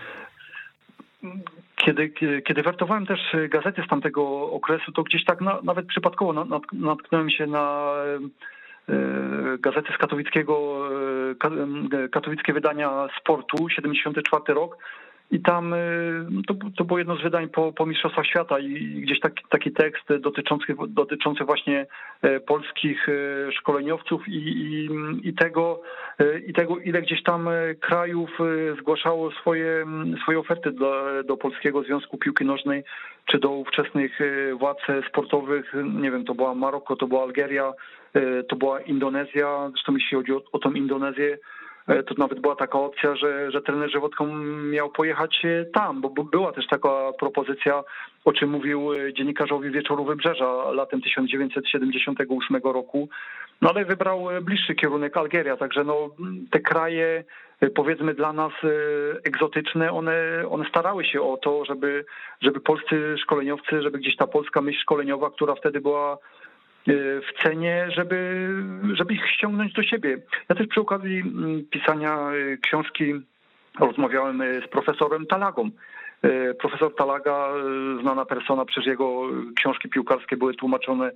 [1.77, 2.11] Kiedy,
[2.47, 7.47] kiedy wertowałem też gazety z tamtego okresu, to gdzieś tak na, nawet przypadkowo natknąłem się
[7.47, 7.93] na
[8.89, 8.93] e,
[9.59, 10.89] gazety z katowickiego,
[12.03, 14.77] e, katowickie wydania sportu, 74 rok
[15.31, 19.21] i tam y, to, to było jedno z wydań po, po Mistrzostwach Świata i gdzieś
[19.21, 21.87] taki, taki tekst dotyczący, dotyczący właśnie
[22.23, 24.89] e, polskich e, szkoleniowców i, i,
[25.29, 25.83] i, tego,
[26.19, 27.49] e, i tego, ile gdzieś tam
[27.81, 28.31] krajów
[28.79, 29.87] zgłaszało swoje,
[30.23, 32.85] swoje oferty do, do Polskiego Związku Piłki Nożnej,
[33.27, 34.19] czy do ówczesnych
[34.59, 35.75] władz sportowych.
[35.85, 37.73] Nie wiem, to była Maroko, to była Algeria,
[38.49, 39.69] to była Indonezja.
[39.71, 41.39] Zresztą jeśli chodzi o, o tą Indonezję,
[42.07, 44.27] to nawet była taka opcja, że, że trener Żywotką
[44.73, 47.83] miał pojechać e, tam, bo była też taka propozycja,
[48.25, 53.09] o czym mówił e, dziennikarzowi Wieczoru Wybrzeża latem 1978 roku,
[53.61, 56.11] no ale wybrał bliższy kierunek Algieria, także no,
[56.51, 57.25] te kraje
[57.75, 58.53] powiedzmy dla nas
[59.25, 62.05] egzotyczne, one, one starały się o to, żeby,
[62.41, 66.19] żeby polscy szkoleniowcy, żeby gdzieś ta polska myśl szkoleniowa, która wtedy była
[66.87, 68.49] w cenie, żeby,
[68.95, 70.19] żeby ich ściągnąć do siebie.
[70.49, 73.15] Ja też przy okazji mm, pisania y, książki
[73.81, 75.71] rozmawiałem y, z profesorem Talagą.
[76.59, 77.49] Profesor Talaga,
[78.01, 79.23] znana persona, przecież jego
[79.57, 81.11] książki piłkarskie były tłumaczone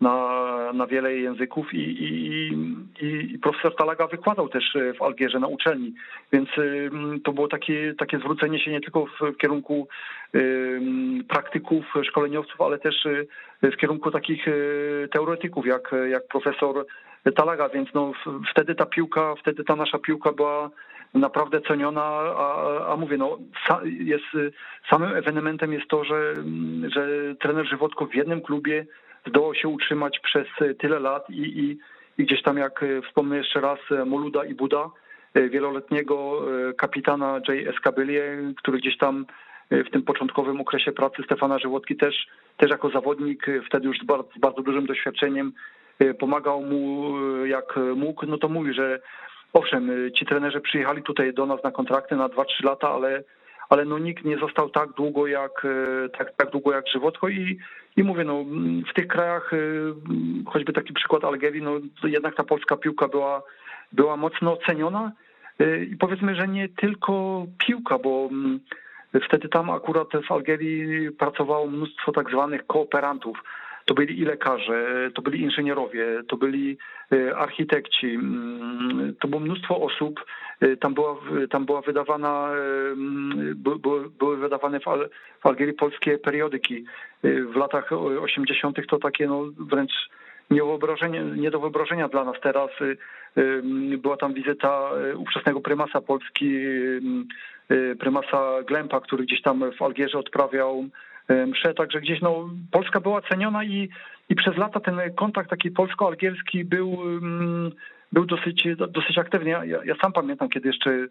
[0.00, 2.52] na, na wiele języków i, i,
[3.00, 5.94] i, profesor Talaga wykładał też w Algierze na uczelni,
[6.32, 6.48] więc
[7.24, 9.88] to było takie, takie zwrócenie się nie tylko w kierunku
[11.28, 13.08] praktyków, szkoleniowców, ale też
[13.62, 14.46] w kierunku takich
[15.12, 16.86] teoretyków jak, jak profesor
[17.36, 18.12] Talaga, więc no,
[18.50, 20.70] wtedy ta piłka, wtedy ta nasza piłka była
[21.14, 23.38] naprawdę ceniona, a, a mówię, no
[23.84, 24.24] jest,
[24.90, 26.34] samym ewenementem jest to, że,
[26.94, 27.08] że
[27.40, 28.86] trener Żywotko w jednym klubie
[29.28, 30.46] zdołał się utrzymać przez
[30.78, 31.78] tyle lat i, i,
[32.18, 34.90] i gdzieś tam, jak wspomnę jeszcze raz, Moluda i Buda,
[35.34, 36.42] wieloletniego
[36.76, 37.80] kapitana J.S.
[37.80, 39.26] Kabylie, który gdzieś tam
[39.70, 44.28] w tym początkowym okresie pracy Stefana Żywotki też, też jako zawodnik, wtedy już z bardzo,
[44.36, 45.52] z bardzo dużym doświadczeniem,
[46.18, 47.14] pomagał mu
[47.44, 49.00] jak mógł, no to mówi, że
[49.52, 53.24] owszem, ci trenerzy przyjechali tutaj do nas na kontrakty na 2-3 lata, ale,
[53.68, 55.66] ale no nikt nie został tak długo jak
[56.18, 57.58] tak, tak długo jak Żywotko i,
[57.98, 58.44] i mówię, no
[58.90, 59.50] w tych krajach,
[60.46, 61.72] choćby taki przykład Algierii, no
[62.04, 63.42] jednak ta polska piłka była,
[63.92, 65.12] była mocno ceniona
[65.90, 68.28] i powiedzmy, że nie tylko piłka, bo
[69.26, 73.42] wtedy tam akurat w Algierii pracowało mnóstwo tak zwanych kooperantów,
[73.88, 76.78] to byli i lekarze, to byli inżynierowie, to byli
[77.12, 80.24] e, architekci, mm, to było mnóstwo osób.
[80.60, 81.16] E, tam była,
[81.50, 82.50] tam była wydawana,
[83.54, 84.80] były, były wydawane
[85.40, 86.84] w Algierii polskie periodyki.
[87.24, 88.86] E, w latach 80.
[88.86, 89.92] to takie no wręcz
[91.36, 92.70] nie do wyobrażenia dla nas teraz.
[93.98, 96.56] Była tam wizyta ówczesnego prymasa Polski,
[98.00, 100.84] prymasa Glempa, który gdzieś tam w Algierze odprawiał
[101.46, 103.88] msze, także gdzieś no, Polska była ceniona i,
[104.28, 106.98] i przez lata ten kontakt taki polsko-algierski był,
[108.12, 109.50] był dosyć, dosyć aktywny.
[109.50, 111.08] Ja, ja sam pamiętam, kiedy jeszcze y,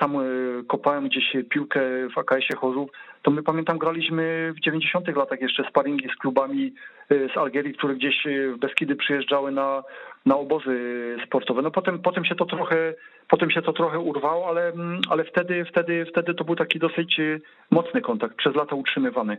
[0.00, 1.80] sam y, kopałem gdzieś piłkę
[2.14, 2.90] w AKS-ie Chorzów,
[3.22, 6.74] to my pamiętam graliśmy w 90 latach jeszcze sparingi z klubami
[7.12, 8.24] y, z Algierii, które gdzieś
[8.54, 9.82] w Beskidy przyjeżdżały na,
[10.26, 11.62] na obozy sportowe.
[11.62, 12.94] No potem, potem się to trochę
[13.28, 14.72] Potem się to trochę urwało, ale,
[15.10, 17.20] ale wtedy, wtedy, wtedy to był taki dosyć
[17.70, 19.36] mocny kontakt, przez lata utrzymywany.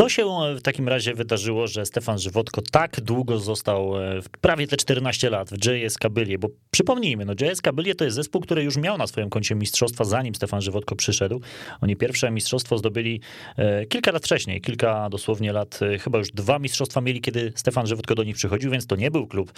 [0.00, 4.76] Co się w takim razie wydarzyło, że Stefan Żywotko tak długo został, e, prawie te
[4.76, 6.38] 14 lat w JS Kabylie?
[6.38, 10.04] Bo przypomnijmy, no JS Kabylie to jest zespół, który już miał na swoim koncie mistrzostwa,
[10.04, 11.40] zanim Stefan Żywotko przyszedł.
[11.80, 13.20] Oni pierwsze mistrzostwo zdobyli
[13.56, 17.86] e, kilka lat wcześniej, kilka dosłownie lat, e, chyba już dwa mistrzostwa mieli, kiedy Stefan
[17.86, 19.52] Żywotko do nich przychodził, więc to nie był klub,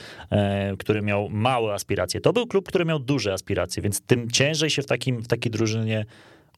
[0.79, 2.21] który miał małe aspiracje.
[2.21, 5.51] To był klub, który miał duże aspiracje, więc tym ciężej się w, takim, w takiej
[5.51, 6.07] drużynie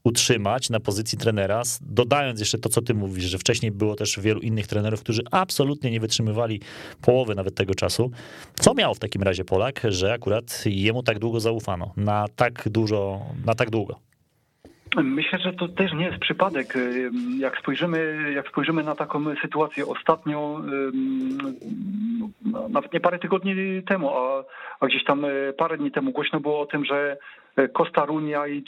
[0.04, 4.40] utrzymać na pozycji trenera, dodając jeszcze to, co ty mówisz, że wcześniej było też wielu
[4.40, 6.60] innych trenerów, którzy absolutnie nie wytrzymywali
[7.02, 8.10] połowy nawet tego czasu.
[8.54, 13.20] Co miał w takim razie Polak, że akurat jemu tak długo zaufano, na tak dużo,
[13.46, 14.00] na tak długo?
[15.02, 16.74] Myślę, że to też nie jest przypadek.
[17.38, 20.60] Jak spojrzymy, jak spojrzymy na taką sytuację ostatnio,
[22.44, 24.44] no, nawet nie parę tygodni temu, a,
[24.80, 27.16] a gdzieś tam e, parę dni temu głośno było o tym, że
[27.72, 28.06] Costa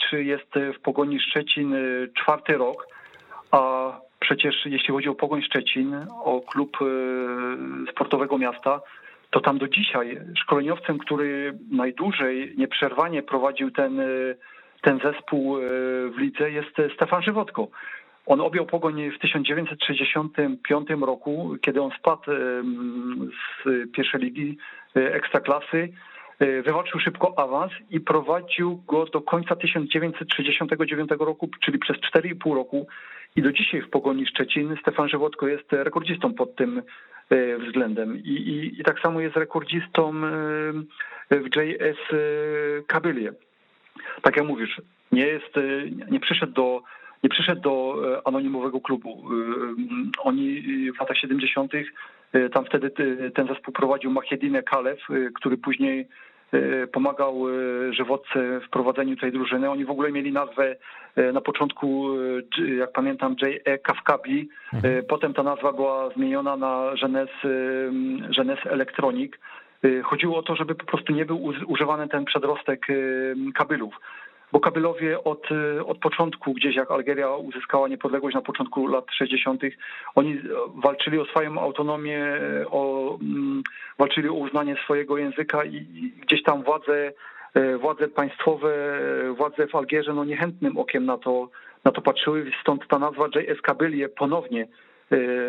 [0.09, 2.87] czy jest w Pogoni Szczecin y, czwarty rok,
[3.51, 8.81] a przecież jeśli chodzi o Pogoń Szczecin, o klub y, sportowego miasta,
[9.29, 14.37] to tam do dzisiaj szkoleniowcem, który najdłużej nieprzerwanie prowadził ten, y,
[14.81, 15.57] ten zespół
[16.11, 17.67] w lidze jest Stefan Żywotko.
[18.25, 22.31] On objął Pogoń w 1965 roku, kiedy on spadł
[23.65, 24.57] z pierwszej ligi
[24.95, 25.89] ekstraklasy
[26.39, 32.87] wywalczył szybko awans i prowadził go do końca 1969 roku, czyli przez 4,5 roku.
[33.35, 36.81] I do dzisiaj w Pogoni Szczecin Stefan Żywotko jest rekordzistą pod tym
[37.29, 38.17] e, względem.
[38.17, 40.21] I, i, i tak samo jest rekordzistą e,
[41.31, 41.97] w JS
[42.87, 43.33] Kabylie.
[44.21, 45.53] Tak jak mówisz, nie jest,
[46.11, 46.81] nie przyszedł do
[47.23, 47.95] nie przyszedł do
[48.25, 49.23] anonimowego klubu.
[50.19, 51.71] Oni w latach 70.
[52.53, 52.91] tam wtedy
[53.35, 54.99] ten zespół prowadził Mahiedinę Kalew,
[55.33, 56.07] który później
[56.53, 57.45] E, pomagał
[57.91, 59.69] żywotce w prowadzeniu tej drużyny.
[59.69, 60.75] Oni w ogóle mieli nazwę
[61.33, 62.09] na początku,
[62.77, 63.77] jak pamiętam, J.E.
[63.77, 64.49] Kafkabi.
[64.73, 65.03] Mhm.
[65.09, 67.29] Potem ta nazwa była zmieniona na Genes,
[68.37, 69.33] Genes Electronic.
[70.03, 72.87] Chodziło o to, żeby po prostu nie był używany ten przedrostek
[73.55, 73.95] kabylów
[74.51, 75.49] bo Kabylowie od,
[75.85, 79.61] od początku, gdzieś jak Algieria uzyskała niepodległość na początku lat 60.,
[80.15, 80.41] oni
[80.75, 82.25] walczyli o swoją autonomię,
[82.71, 83.63] o, mm,
[83.97, 85.85] walczyli o uznanie swojego języka i,
[86.21, 87.13] gdzieś tam władze,
[87.53, 88.99] e, władze państwowe,
[89.37, 91.49] władze w Algierze no niechętnym okiem na to,
[91.83, 94.67] na to patrzyły, stąd ta nazwa JS Kabylie ponownie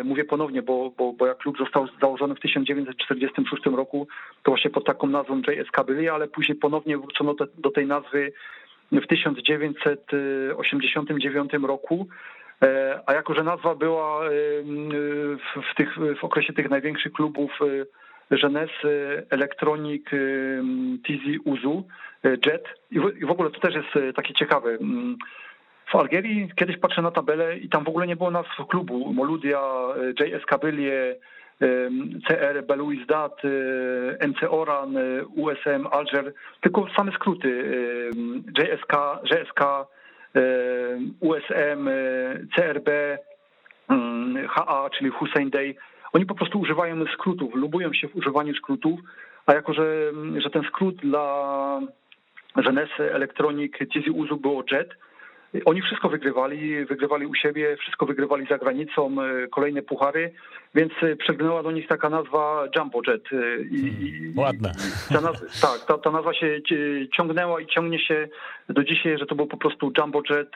[0.03, 4.07] Mówię ponownie, bo, bo, bo jak klub został założony w 1946 roku,
[4.43, 8.31] to właśnie pod taką nazwą JS Kabylie, ale później ponownie wrócono do, do tej nazwy
[8.91, 12.07] w 1989 roku.
[12.61, 14.29] E, a jako, że nazwa była e,
[15.71, 17.59] w, tych, w okresie tych największych klubów
[18.31, 18.69] Genes,
[19.29, 20.05] Electronic,
[21.07, 21.83] Tizi, Uzu,
[22.23, 24.77] Jet i w ogóle to też jest takie ciekawe.
[25.91, 29.13] W Algierii kiedyś patrzę na tabelę i tam w ogóle nie było nazw klubu.
[29.13, 29.61] Moludia,
[30.19, 31.15] JS Kabylie,
[32.27, 33.41] CR Belouizdad,
[34.19, 34.95] MC Oran,
[35.35, 37.63] USM Alger, tylko same skróty
[38.57, 38.93] JSK,
[39.23, 39.61] JSK,
[41.19, 41.89] USM,
[42.55, 42.89] CRB,
[44.49, 45.75] HA, czyli Hussein Day.
[46.13, 48.99] Oni po prostu używają skrótów, lubują się w używaniu skrótów,
[49.45, 51.79] a jako, że, że ten skrót dla
[52.55, 54.89] Genesy Electronic Tizi Uzu było JET,
[55.65, 60.33] oni wszystko wygrywali, wygrywali u siebie, wszystko wygrywali za granicą, e, kolejne puchary,
[60.75, 63.23] więc e, przegnęła do nich taka nazwa Jumbo Jet.
[63.31, 64.71] E, I, hmm, ładne.
[65.09, 66.59] Ta nazwa, tak, ta, ta nazwa się
[67.17, 68.27] ciągnęła i ciągnie się
[68.69, 70.55] do dzisiaj, że to był po prostu Jumbo Jet,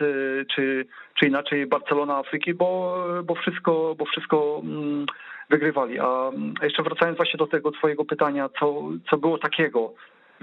[0.55, 0.85] czy,
[1.19, 5.05] czy inaczej Barcelona Afryki, bo, bo wszystko, bo wszystko mm,
[5.49, 5.99] wygrywali.
[5.99, 6.31] A
[6.61, 9.93] jeszcze wracając właśnie do tego twojego pytania, co, co było takiego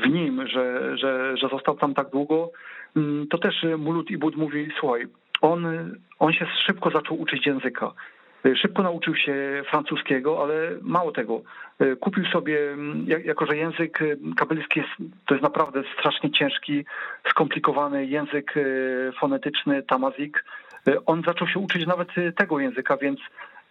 [0.03, 2.51] w nim, że, że, że został tam tak długo,
[2.97, 5.07] mm, to też Mulut Ibud mówi, słuchaj,
[5.41, 5.67] on,
[6.19, 7.93] on się szybko zaczął uczyć języka.
[8.63, 11.43] Szybko nauczył się francuskiego, ale mało tego.
[12.01, 13.99] Kupił sobie, mm, jako że język
[14.37, 16.85] kabelski jest, to jest naprawdę strasznie ciężki,
[17.31, 18.55] skomplikowany język
[19.21, 20.45] fonetyczny, tamazik.
[21.07, 23.21] On zaczął się uczyć nawet tego języka, więc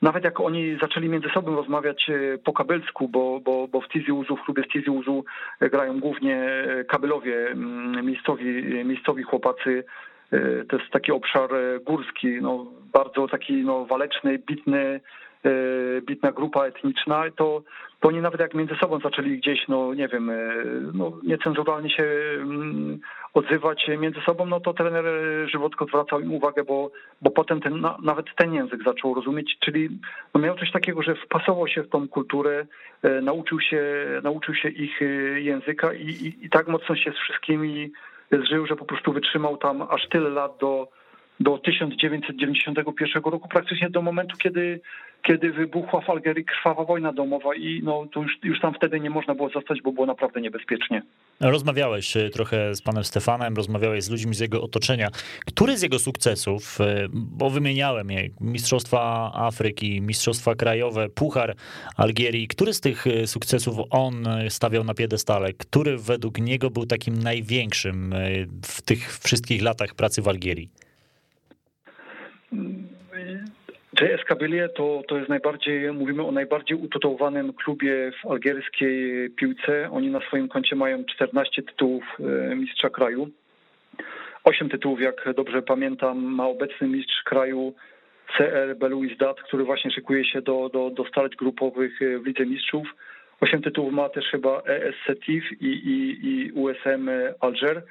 [0.01, 4.11] nawet jak oni zaczęli między sobą rozmawiać e, po kabelsku, bo, bo, bo w Tizi
[4.11, 5.25] Uzu, w klubie Tizi Uzu
[5.59, 9.83] e, grają głównie e, kabelowie, mm, miejscowi, miejscowi chłopacy,
[10.69, 11.49] to jest taki obszar
[11.85, 14.99] górski, no, bardzo taki no, waleczny, bitny,
[16.01, 17.61] bitna grupa etniczna, to,
[17.99, 20.31] to oni nawet jak między sobą zaczęli gdzieś, no nie wiem,
[20.93, 22.03] no, niecenzuralnie się
[22.41, 22.99] mm,
[23.33, 25.05] odzywać między sobą, no to trener
[25.49, 29.89] Żywotko zwracał im uwagę, bo, bo potem ten, nawet ten język zaczął rozumieć, czyli
[30.33, 32.65] no miał coś takiego, że wpasował się w tą kulturę,
[33.03, 33.83] e, nauczył się,
[34.23, 35.05] nauczył się ich e,
[35.41, 37.91] języka i, i, i tak mocno się z wszystkimi
[38.31, 40.87] zżył, że po prostu wytrzymał tam aż tyle lat do,
[41.39, 44.81] do 1991 roku, praktycznie do momentu, kiedy
[45.21, 49.09] kiedy wybuchła w Algerii krwawa wojna domowa i no, to już, już tam wtedy nie
[49.09, 51.01] można było zostać, bo było naprawdę niebezpiecznie.
[51.39, 55.07] Rozmawiałeś e, trochę z panem Stefanem, rozmawiałeś z ludźmi z jego otoczenia.
[55.45, 61.55] Który z jego sukcesów, e, bo wymieniałem je, Mistrzostwa Afryki, Mistrzostwa Krajowe, Puchar
[61.97, 64.13] Algierii, który z tych e, sukcesów on
[64.49, 65.53] stawiał na piedestale?
[65.53, 68.13] Który według niego był takim największym
[68.63, 70.69] w tych wszystkich latach pracy w Algierii?
[74.01, 79.89] JS Kabylie to, to jest najbardziej, mówimy o najbardziej utytułowanym klubie w algierskiej piłce.
[79.91, 83.29] Oni na swoim koncie mają 14 tytułów e, mistrza kraju.
[84.43, 87.73] 8 tytułów, jak dobrze pamiętam, ma obecny mistrz kraju
[88.37, 92.87] CR Belouizdad, który właśnie szykuje się do, do, do start grupowych e, w Lidze Mistrzów.
[93.41, 97.83] 8 tytułów ma też chyba ESC TIF i, i, i USM Alger.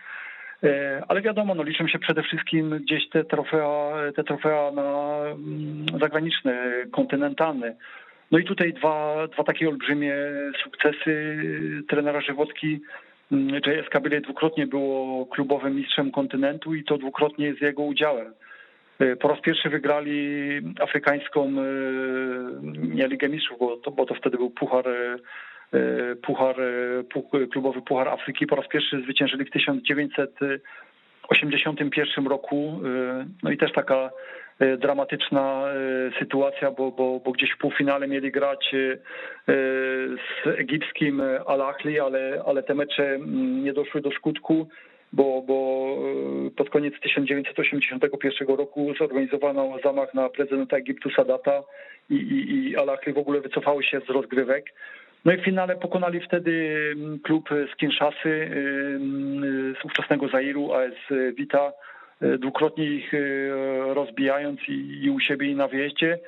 [0.65, 5.87] E, ale wiadomo, no liczą się przede wszystkim gdzieś te trofea, te trofea na mm,
[6.01, 7.75] zagraniczne, kontynentalne.
[8.31, 10.15] No i tutaj dwa, dwa takie olbrzymie
[10.65, 11.37] sukcesy
[11.89, 12.81] trenera Żywotki.
[13.33, 18.33] Mm, JS Kabyle dwukrotnie było klubowym mistrzem kontynentu i to dwukrotnie z jego udziałem.
[18.99, 21.51] E, po raz pierwszy wygrali afrykańską
[22.63, 25.19] nie Ligę Mistrzów, bo to, bo to wtedy był Puchar E,
[26.23, 27.05] puchar, e,
[27.53, 28.47] klubowy Puchar Afryki.
[28.47, 32.81] Po raz pierwszy zwyciężyli w 1981 roku.
[32.85, 34.11] E, no i też taka
[34.79, 35.65] dramatyczna
[36.19, 38.75] sytuacja, bo, bo, bo gdzieś w półfinale mieli grać
[39.47, 44.69] z egipskim Al-Ahli, ale, ale te mecze mm, nie doszły do skutku
[45.13, 45.97] bo, bo
[46.57, 51.63] pod koniec 1981 roku zorganizowano zamach na prezydenta Egiptu Sadata
[52.11, 54.65] i, i, i Al-Ahli w ogóle wycofały się z rozgrywek.
[55.29, 56.53] No i w finale pokonali wtedy
[56.93, 61.73] mm, klub z Kinshasy, y, mm, z ówczesnego Zairu, AS Vita,
[62.23, 63.51] y, dwukrotnie ich y,
[63.95, 66.19] rozbijając i, u siebie i na wyjeździe.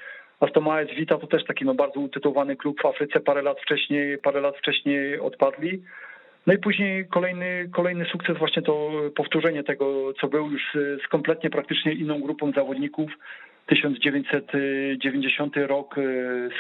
[0.41, 3.61] A z AS Vita to też taki no, bardzo utytułowany klub w Afryce, parę lat
[3.61, 5.83] wcześniej, parę lat wcześniej odpadli.
[6.47, 10.63] No i później kolejny, kolejny sukces, właśnie to powtórzenie tego, co był już
[11.05, 13.11] z kompletnie praktycznie inną grupą zawodników,
[13.71, 16.03] 1990 rok, e,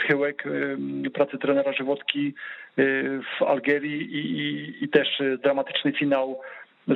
[0.05, 2.83] schyłek e, pracy trenera Żywotki e,
[3.39, 6.41] w Algierii i, i, i też dramatyczny finał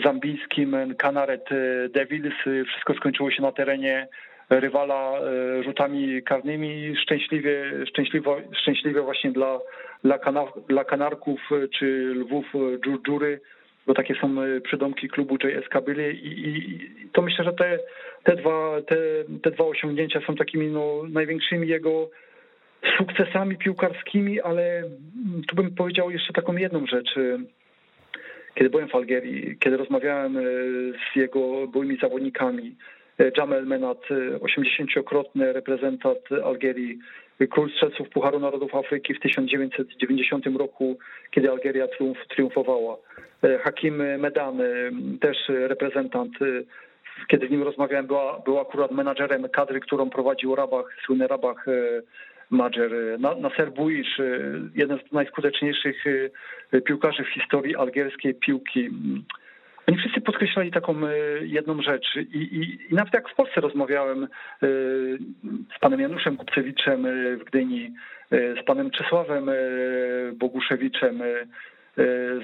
[0.05, 1.49] zambijskim Canaret
[1.91, 2.35] Devils.
[2.69, 4.09] Wszystko skończyło się na terenie
[4.51, 5.21] rywala
[5.65, 6.97] rzutami karnymi.
[7.03, 8.31] Szczęśliwie, szczęśliwie,
[8.63, 9.59] szczęśliwie właśnie dla,
[10.05, 11.41] dla, kanar, dla Kanarków
[11.79, 12.47] czy Lwów
[12.85, 13.41] Dżurdury
[13.87, 17.79] bo takie są e, przydomki klubu JS Kabylie i, i, to myślę, że te,
[18.25, 18.97] te, dwa, te,
[19.43, 22.11] te dwa osiągnięcia są takimi no, największymi jego
[22.99, 24.83] sukcesami piłkarskimi, ale
[25.49, 27.15] tu bym powiedział jeszcze taką jedną rzecz.
[28.55, 30.43] Kiedy byłem w Algierii, kiedy rozmawiałem e,
[31.13, 32.77] z jego byłymi zawodnikami,
[33.37, 34.09] Jamel Menat,
[34.41, 36.99] 80-krotny reprezentant Algierii,
[37.51, 40.99] król strzelców Pucharu Narodów Afryki w 1990 roku,
[41.31, 42.97] kiedy Algieria triumf, triumfowała.
[43.65, 44.59] Hakim Medan,
[45.21, 46.33] też reprezentant,
[47.29, 51.67] kiedy z nim rozmawiałem, była, był akurat menadżerem kadry, którą prowadził Rabach, słynny Rabach
[52.51, 52.91] Madżer.
[53.19, 54.21] Nasser Buisz,
[54.75, 56.05] jeden z najskuteczniejszych
[56.85, 58.91] piłkarzy w historii algierskiej piłki.
[59.89, 60.95] Oni wszyscy podkreślali taką
[61.41, 64.29] jedną rzecz I, i, i nawet jak w Polsce rozmawiałem
[65.77, 67.07] z panem Januszem Kupcewiczem
[67.41, 67.93] w Gdyni,
[68.31, 69.51] z panem Czesławem
[70.35, 71.23] Boguszewiczem,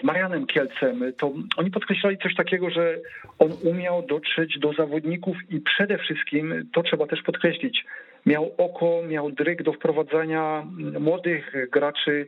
[0.01, 2.99] z Marianem Kielcem, to oni podkreślali coś takiego, że
[3.39, 7.85] on umiał dotrzeć do zawodników i przede wszystkim, to trzeba też podkreślić,
[8.27, 10.67] miał oko, miał dryg do wprowadzania
[11.01, 12.27] młodych graczy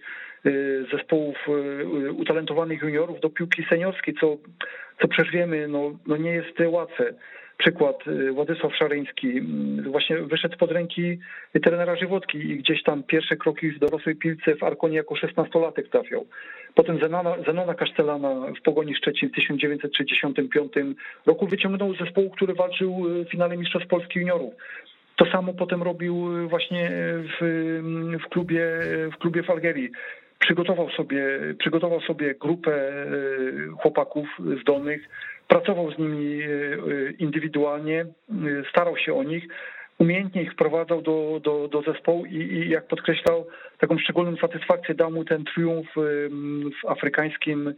[0.93, 1.36] zespołów
[2.16, 4.36] utalentowanych juniorów do piłki seniorskiej, co,
[5.01, 7.14] co przecież wiemy, no, no nie jest łatwe.
[7.59, 7.97] Przykład
[8.32, 9.40] Władysław Szaryński
[9.90, 11.18] właśnie wyszedł pod ręki
[11.64, 16.26] trenera Żywotki i gdzieś tam pierwsze kroki w dorosłej piłce w Arkonie jako szesnastolatek trafiał.
[16.74, 20.72] Potem Zenona, Zenona Kasztelana w Pogoni Szczecin w 1965
[21.26, 24.55] roku wyciągnął z zespołu, który walczył w finale Mistrzostw Polski Juniorów.
[25.22, 26.90] To samo potem robił właśnie
[27.40, 27.40] w,
[28.24, 28.66] w, klubie,
[29.12, 29.90] w klubie w Algierii.
[30.38, 31.24] Przygotował sobie,
[31.58, 32.92] przygotował sobie grupę
[33.82, 34.28] chłopaków
[34.60, 35.08] zdolnych,
[35.48, 36.40] pracował z nimi
[37.18, 38.06] indywidualnie,
[38.70, 39.44] starał się o nich,
[39.98, 43.46] umiejętnie ich wprowadzał do, do, do zespołu i, i jak podkreślał,
[43.78, 45.86] taką szczególną satysfakcję dał mu ten triumf
[46.82, 47.74] w afrykańskim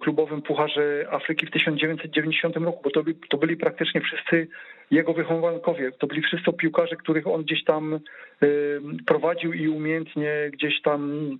[0.00, 4.48] klubowym Pucharze Afryki w 1990 roku, bo to, by, to byli praktycznie wszyscy
[4.90, 5.92] jego wychowankowie.
[5.92, 8.00] To byli wszyscy piłkarze, których on gdzieś tam
[9.06, 11.30] prowadził i umiejętnie gdzieś tam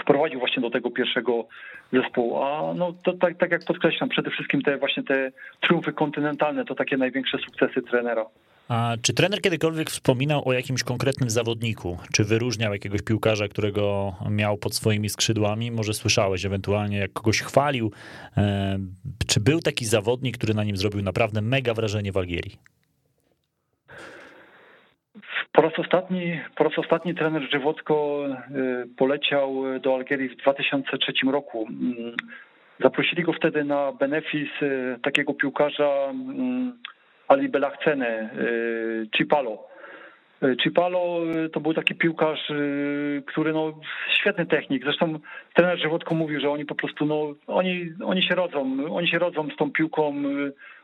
[0.00, 1.44] wprowadził właśnie do tego pierwszego
[1.92, 2.42] zespołu.
[2.42, 6.74] A no to tak, tak jak podkreślam, przede wszystkim te właśnie te triumfy kontynentalne to
[6.74, 8.24] takie największe sukcesy trenera.
[8.68, 11.98] A czy trener kiedykolwiek wspominał o jakimś konkretnym zawodniku?
[12.12, 15.70] Czy wyróżniał jakiegoś piłkarza, którego miał pod swoimi skrzydłami?
[15.70, 17.92] Może słyszałeś ewentualnie, jak kogoś chwalił?
[19.26, 22.58] Czy był taki zawodnik, który na nim zrobił naprawdę mega wrażenie w Algierii?
[25.52, 28.24] Po raz ostatni, po raz ostatni trener Żywotko
[28.96, 31.68] poleciał do Algierii w 2003 roku.
[32.80, 34.48] Zaprosili go wtedy na benefis
[35.02, 36.12] takiego piłkarza
[37.28, 38.30] Ali Belachcene,
[39.16, 39.72] Cipalo.
[40.62, 41.20] Cipalo
[41.52, 42.52] to był taki piłkarz,
[43.26, 43.80] który no,
[44.20, 44.84] świetny technik.
[44.84, 45.18] Zresztą
[45.54, 49.48] trener Żywotko mówił, że oni po prostu, no, oni, oni się rodzą, oni się rodzą
[49.54, 50.08] z tą piłką,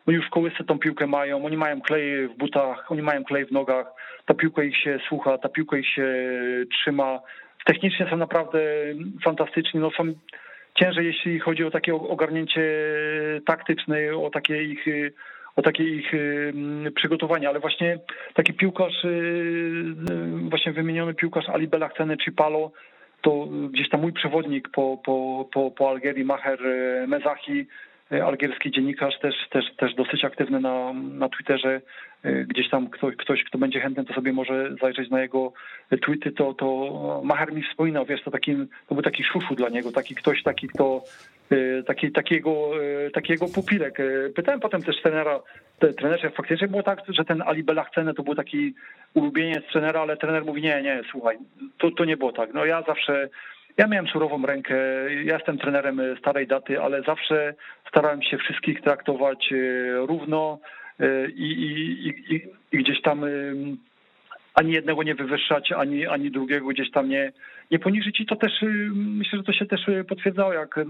[0.06, 3.46] oni już w kołysce tą piłkę mają, oni mają klej w butach, oni mają klej
[3.46, 3.86] w nogach,
[4.26, 6.06] ta piłka ich się słucha, ta piłka ich się
[6.72, 7.20] trzyma.
[7.64, 8.60] Technicznie są naprawdę
[9.24, 10.04] fantastyczni, no są
[10.74, 12.62] ciężej, jeśli chodzi o takie ogarnięcie
[13.46, 14.84] taktyczne, o takie ich
[15.58, 16.12] o takie ich
[16.94, 17.98] przygotowanie, ale właśnie
[18.34, 19.06] taki piłkarz,
[20.48, 22.70] właśnie wymieniony piłkarz Ali Belachcene czy Palo,
[23.22, 26.58] to gdzieś tam mój przewodnik po, po, po, po Algierii, Maher
[27.08, 27.66] Mezahi,
[28.10, 31.80] algierski dziennikarz, też, też, też dosyć aktywny na, na Twitterze.
[32.24, 35.52] Gdzieś tam ktoś, ktoś, kto będzie chętny, to sobie może zajrzeć na jego
[36.02, 38.56] tweety, to, to Maher mi wspominał, wiesz, to, taki,
[38.88, 41.02] to był taki szuszu dla niego, taki ktoś, taki, kto
[41.86, 42.70] taki, takiego,
[43.14, 43.98] takiego pupilek.
[44.34, 45.40] Pytałem potem też trenera,
[45.96, 48.74] trenerze, faktycznie było tak, że ten Ali Belachcene to był taki
[49.14, 51.36] ulubieniec trenera, ale trener mówi, nie, nie, słuchaj,
[51.78, 52.54] to, to nie było tak.
[52.54, 53.28] No ja zawsze,
[53.78, 54.74] ja miałem surową rękę,
[55.24, 57.54] ja jestem trenerem starej daty, ale zawsze
[57.88, 59.54] starałem się wszystkich traktować
[59.94, 60.58] równo
[61.34, 63.24] i, i, i, i gdzieś tam
[64.54, 67.32] ani jednego nie wywyższać, ani, ani drugiego gdzieś tam nie,
[67.70, 68.20] nie poniżyć.
[68.20, 68.52] I to też
[68.94, 70.80] myślę, że to się też potwierdzało, jak,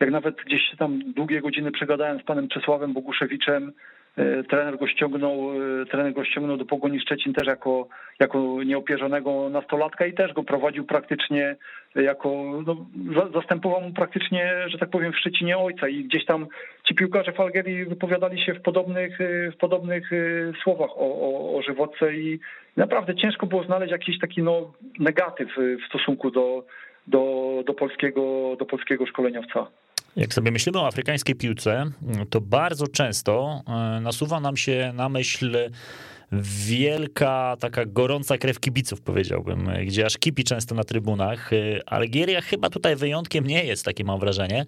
[0.00, 3.72] jak nawet gdzieś tam długie godziny przegadałem z panem Czesławem Boguszewiczem,
[4.48, 5.50] trener go ściągnął,
[5.90, 7.88] trener go ściągnął do Pogoni Szczecin też jako,
[8.20, 11.56] jako nieopierzonego nastolatka i też go prowadził praktycznie
[11.94, 12.28] jako,
[12.66, 12.86] no,
[13.34, 16.46] zastępował mu praktycznie, że tak powiem, w Szczecinie ojca i gdzieś tam
[16.84, 19.18] ci piłkarze w wypowiadali się w podobnych,
[19.54, 20.10] w podobnych
[20.62, 22.38] słowach o, o, o żywotce i
[22.76, 26.64] naprawdę ciężko było znaleźć jakiś taki no, negatyw w stosunku do,
[27.06, 29.66] do, do, polskiego, do polskiego szkoleniowca.
[30.16, 31.84] Jak sobie myślimy o afrykańskiej piłce,
[32.30, 33.62] to bardzo często
[34.00, 35.70] nasuwa nam się na myśl
[36.66, 41.50] wielka, taka gorąca krew kibiców, powiedziałbym, gdzie aż kipi często na trybunach.
[41.86, 44.64] Algieria chyba tutaj wyjątkiem nie jest, takie mam wrażenie.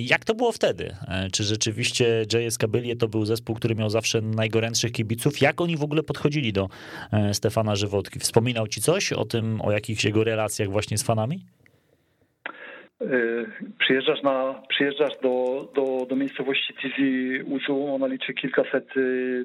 [0.00, 0.96] Jak to było wtedy?
[1.32, 5.40] Czy rzeczywiście JS Kabylie to był zespół, który miał zawsze najgorętszych kibiców?
[5.40, 6.68] Jak oni w ogóle podchodzili do
[7.32, 8.18] Stefana Żywotki?
[8.18, 11.44] Wspominał ci coś o tym, o jakichś jego relacjach właśnie z fanami?
[13.78, 17.94] Przyjeżdżasz, na, przyjeżdżasz do, do, do, miejscowości Tizi Uzu.
[17.94, 18.88] Ona liczy kilkaset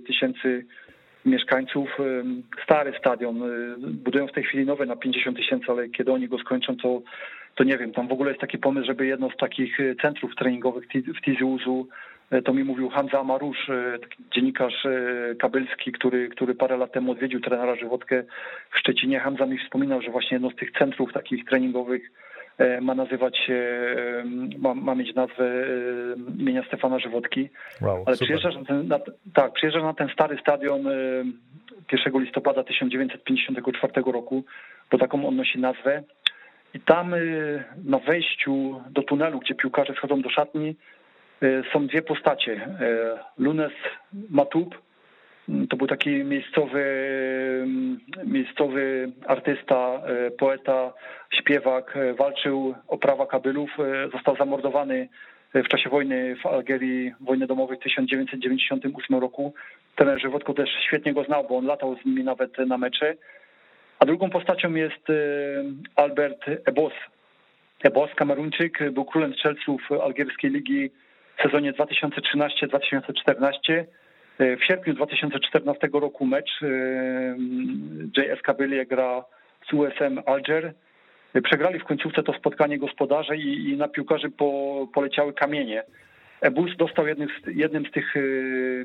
[0.07, 0.65] tysięcy
[1.25, 1.89] mieszkańców.
[2.63, 3.41] Stary stadion.
[3.77, 7.01] Budują w tej chwili nowe na 50 tysięcy, ale kiedy oni go skończą, to,
[7.55, 7.91] to nie wiem.
[7.91, 11.87] Tam w ogóle jest taki pomysł, żeby jedno z takich centrów treningowych w Tizi Uzu
[12.45, 13.99] to mi mówił Hamza Marusz, e,
[14.31, 14.87] dziennikarz
[15.39, 18.23] kabelski, który, który parę lat temu odwiedził trenera Żywotkę
[18.71, 19.19] w Szczecinie.
[19.19, 22.11] Hamza mi wspominał, że właśnie jedno z tych centrów takich treningowych
[22.81, 23.83] ma nazywać się,
[24.57, 25.65] ma, ma mieć nazwę
[26.39, 27.49] imienia Stefana Żywotki.
[27.81, 28.99] Wow, Ale przyjeżdżasz na ten, na,
[29.33, 30.83] tak, przyjeżdżasz na ten stary stadion
[31.91, 34.43] 1 listopada 1954 roku,
[34.91, 36.03] bo taką on nosi nazwę.
[36.73, 37.15] I tam
[37.85, 40.75] na wejściu do tunelu, gdzie piłkarze wchodzą do szatni,
[41.41, 42.53] E, są dwie postacie.
[42.53, 43.71] E, Lunes
[44.29, 44.75] Matub,
[45.69, 46.83] to był taki miejscowy,
[48.25, 50.93] miejscowy artysta, e, poeta,
[51.29, 53.77] śpiewak, walczył o prawa Kabylów,
[54.13, 55.09] został zamordowany
[55.53, 59.53] w czasie wojny w Algierii, wojny domowej w 1998 roku.
[59.95, 63.15] Ten Żywotko też świetnie go znał, bo on latał z nimi nawet na mecze.
[63.99, 65.07] A drugą postacią jest
[65.95, 66.93] Albert Ebos.
[67.83, 70.91] Ebos, Kameruńczyk, był królem strzelców algierskiej ligi
[71.37, 73.85] w sezonie 2013-2014.
[74.39, 76.67] W sierpniu 2014 roku mecz e,
[78.17, 79.25] JS Kabylie gra
[79.69, 80.73] z USM Alger.
[81.43, 85.83] Przegrali w końcówce to spotkanie gospodarze i, i na piłkarzy po, poleciały kamienie.
[86.41, 88.13] Ebus dostał jednym z, jednym z tych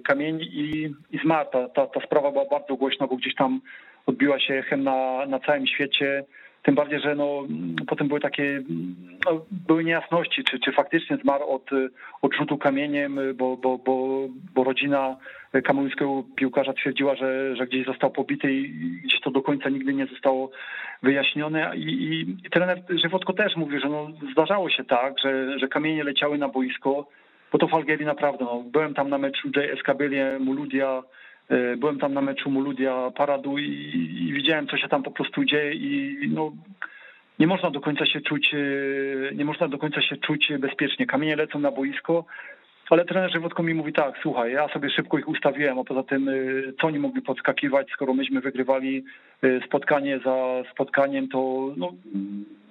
[0.04, 1.50] kamieni i, i zmarł.
[1.52, 3.60] Ta, ta, ta sprawa była bardzo głośna, bo gdzieś tam
[4.06, 6.24] odbiła się echem na, na całym świecie.
[6.64, 7.42] Tym bardziej, że no,
[7.86, 8.62] potem były takie
[9.26, 11.70] no, były niejasności, czy, czy faktycznie zmarł od,
[12.22, 15.16] od rzutu kamieniem, bo, bo, bo, bo rodzina
[15.64, 18.70] kameruńskiego piłkarza twierdziła, że, że gdzieś został pobity i
[19.04, 20.50] gdzieś to do końca nigdy nie zostało
[21.02, 21.76] wyjaśnione.
[21.76, 26.04] I, i, i trener Żywotko też mówił, że no, zdarzało się tak, że, że kamienie
[26.04, 27.06] leciały na boisko,
[27.52, 31.02] bo to w Algierii naprawdę, no, byłem tam na meczu JS Kabylie, Muludia,
[31.76, 33.70] byłem tam na meczu Muludia Paradu i,
[34.28, 36.52] i, widziałem, co się tam po prostu dzieje i no,
[37.38, 41.06] nie można do końca się czuć, e, nie można do końca się czuć bezpiecznie.
[41.06, 42.24] Kamienie lecą na boisko,
[42.90, 46.28] ale trener Żywotko mi mówi tak, słuchaj, ja sobie szybko ich ustawiłem, a poza tym
[46.28, 46.32] e,
[46.80, 49.04] co oni mogli podskakiwać, skoro myśmy wygrywali
[49.66, 51.92] spotkanie za spotkaniem, to no,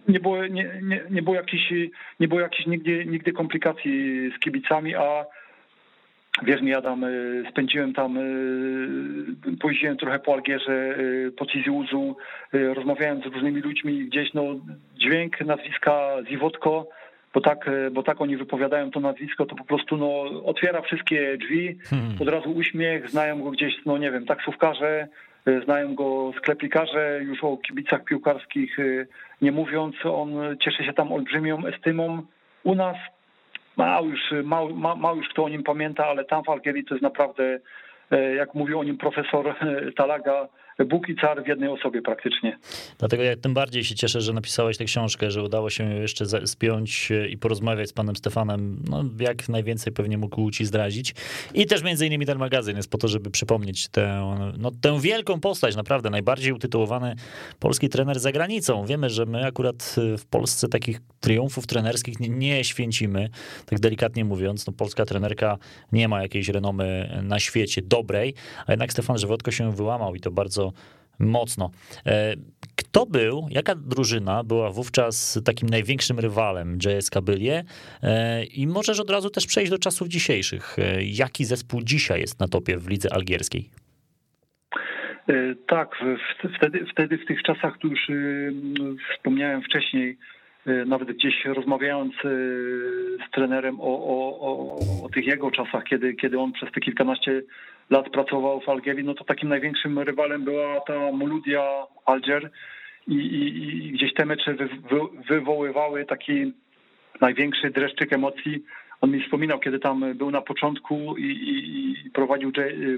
[0.08, 1.74] nie było, nie, nie, nie było jakichś,
[2.20, 5.26] nie było nigdy, nigdy komplikacji z kibicami, a
[6.42, 12.16] Wiesz mi, Adam, y, spędziłem tam, y, pojeździłem trochę po Algierze, y, po Ciziuzu,
[12.54, 14.44] rozmawiałem z różnymi ludźmi, gdzieś no,
[14.96, 16.90] dźwięk nazwiska Ziwotko,
[17.34, 21.78] bo tak, bo tak oni wypowiadają to nazwisko, to po prostu no, otwiera wszystkie drzwi,
[21.84, 22.16] hmm.
[22.22, 25.08] od razu uśmiech, znają go gdzieś, no nie wiem, taksówkarze,
[25.64, 28.78] znają go sklepikarze, już o kibicach piłkarskich
[29.42, 32.22] nie mówiąc, on cieszy się tam olbrzymią estymą.
[32.64, 32.98] U nas
[33.78, 37.04] Mało już, mało, mało już kto o nim pamięta, ale tam w Algierii to jest
[37.04, 37.60] naprawdę,
[38.12, 40.48] e, jak mówił o nim profesor e, Talaga,
[40.80, 42.58] Bóg i car w jednej osobie praktycznie.
[43.00, 47.10] Dlatego ja tym bardziej się cieszę, że napisałeś tę książkę, że udało się jeszcze spiąć
[47.30, 51.16] i porozmawiać z panem Stefanem, no jak najwięcej pewnie mógł ci zdradzić.
[51.54, 55.40] I też między innymi ten magazyn jest po to, żeby przypomnieć tę, no, tę wielką
[55.40, 57.16] postać, naprawdę najbardziej utytułowany
[57.60, 58.86] polski trener za granicą.
[58.86, 63.30] Wiemy, że my akurat w Polsce takich triumfów trenerskich nie, nie święcimy,
[63.66, 64.68] tak delikatnie mówiąc.
[64.68, 65.58] No, polska trenerka
[65.92, 68.34] nie ma jakiejś renomy na świecie dobrej,
[68.66, 71.72] a jednak Stefan Żywotko się wyłamał i to bardzo bardzo mocno.
[72.06, 72.34] E,
[72.76, 77.64] kto był, jaka drużyna była wówczas takim największym rywalem JS Kabylie?
[78.04, 80.80] E, I możesz od razu też przejść do czasów dzisiejszych.
[80.80, 83.70] E, jaki zespół dzisiaj jest na topie w lidze algierskiej?
[85.68, 85.96] Tak,
[86.58, 88.00] wtedy, wtedy w tych czasach, tu już
[89.16, 90.18] wspomniałem wcześniej,
[90.66, 92.14] nawet gdzieś rozmawiając
[93.28, 97.42] z trenerem o, o, o, o tych jego czasach, kiedy, kiedy on przez te kilkanaście
[97.90, 101.64] lat pracował w Algierii, no to takim największym rywalem była ta Moludia
[102.06, 102.50] Alger
[103.08, 105.00] i, i, i gdzieś te mecze wy, wy,
[105.30, 106.54] wywoływały taki
[107.22, 108.64] największy dreszczyk emocji.
[109.02, 112.52] On mi wspominał, kiedy tam był na początku i, i prowadził,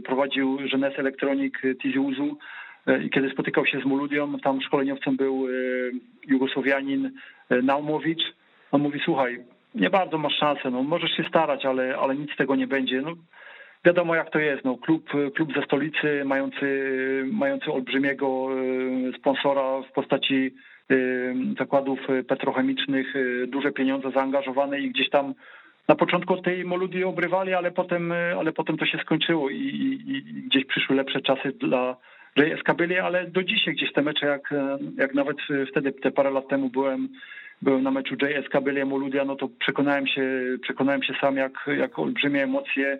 [0.06, 2.38] prowadził Jeunesse Electronic Tiziuzu
[3.06, 5.52] i kiedy spotykał się z Moludią, tam szkoleniowcem był e,
[6.28, 7.12] Jugosłowianin
[7.50, 8.24] e, Naumowicz.
[8.72, 9.40] On mówi, słuchaj,
[9.76, 13.02] nie bardzo masz szansę, no możesz się starać, ale, ale nic z tego nie będzie.
[13.02, 13.16] No,
[13.86, 14.66] wiadomo jak to jest.
[14.66, 16.66] No, klub, klub ze stolicy mający,
[17.32, 20.56] mający olbrzymiego e, sponsora w postaci
[20.92, 20.96] e,
[21.60, 25.34] zakładów petrochemicznych, e, duże pieniądze zaangażowane i gdzieś tam
[25.88, 30.24] na początku tej moludii obrywali, ale potem, ale potem to się skończyło i, i, i
[30.24, 31.96] gdzieś przyszły lepsze czasy dla
[32.38, 34.54] JS Kabylie, ale do dzisiaj gdzieś te mecze, jak,
[34.98, 35.38] jak nawet
[35.70, 37.10] wtedy te parę lat temu byłem
[37.62, 40.22] byłem na meczu JS Bylia Moludia, no to przekonałem się,
[40.62, 43.00] przekonałem się sam, jak, jak olbrzymie emocje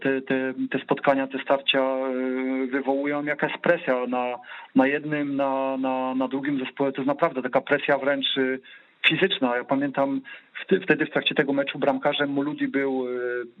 [0.00, 1.96] te, te, te spotkania, te starcia
[2.70, 4.38] wywołują, jaka jest presja na,
[4.74, 6.92] na jednym, na, na, na drugim zespole.
[6.92, 8.26] To jest naprawdę taka presja wręcz
[9.08, 9.56] fizyczna.
[9.56, 10.20] Ja pamiętam
[10.82, 13.06] wtedy w trakcie tego meczu bramkarzem Muludi był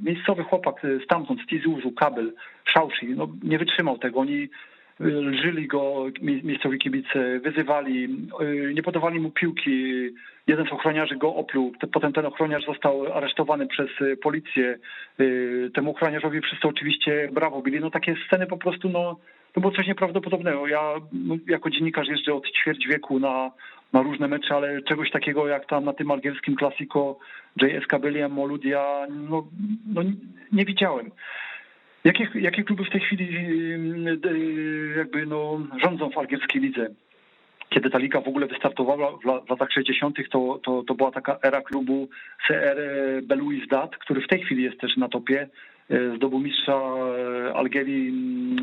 [0.00, 0.74] miejscowy chłopak
[1.04, 2.32] stamtąd, z Tizuzu, Kabel,
[2.64, 3.06] Szauszy.
[3.16, 4.20] No, nie wytrzymał tego.
[4.20, 4.48] Oni
[5.00, 8.08] e, lżyli go miejscowi kibice, wyzywali,
[8.74, 9.94] nie podawali mu piłki.
[10.46, 13.88] Jeden z ochroniarzy go opluł, potem ten ochroniarz został aresztowany przez
[14.22, 14.78] policję.
[15.74, 17.80] Temu ochroniarzowi wszyscy oczywiście brawo bili.
[17.80, 19.16] No takie sceny po prostu, no
[19.54, 20.66] to było coś nieprawdopodobnego.
[20.66, 23.50] Ja no, jako dziennikarz jeżdżę od ćwierć wieku na,
[23.92, 27.18] na różne mecze, ale czegoś takiego jak tam na tym algierskim klasiko
[27.62, 29.46] JS Kabylia, Moludia, no,
[29.86, 30.02] no
[30.52, 31.10] nie widziałem.
[32.04, 36.86] Jakie, jakie kluby w tej chwili y, jakby no, rządzą w algierskiej lidze?
[37.70, 41.60] Kiedy ta liga w ogóle wystartowała w latach 60., to, to, to była taka era
[41.60, 42.08] klubu
[42.46, 42.76] CR
[43.22, 45.48] Belouizdad, który w tej chwili jest też na topie.
[45.90, 48.12] E, zdobył mistrza e, Algierii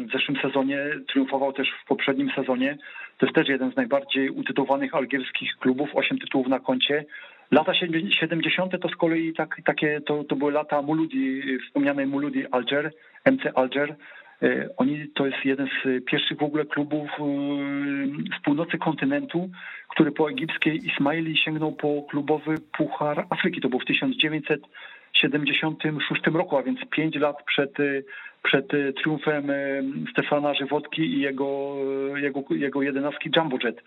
[0.07, 2.77] w zeszłym sezonie, triumfował też w poprzednim sezonie.
[3.17, 7.05] To jest też jeden z najbardziej utytułowanych algierskich klubów, osiem tytułów na koncie.
[7.51, 8.81] Lata 70.
[8.81, 12.91] to z kolei tak, takie, to, to były lata Muludi, wspomnianej Muludi Alger,
[13.25, 13.95] MC Alger.
[14.43, 17.09] E, oni to jest jeden z pierwszych w ogóle klubów
[18.39, 19.49] z północy kontynentu,
[19.89, 23.61] który po egipskiej Ismaili sięgnął po klubowy Puchar Afryki.
[23.61, 24.61] To był w 1900
[25.13, 27.77] 76 roku, a więc 5 lat przed,
[28.43, 31.75] przed triumfem e, Stefana Żywotki i jego,
[32.15, 33.83] jego, jego jedenastki Jumbo Jet.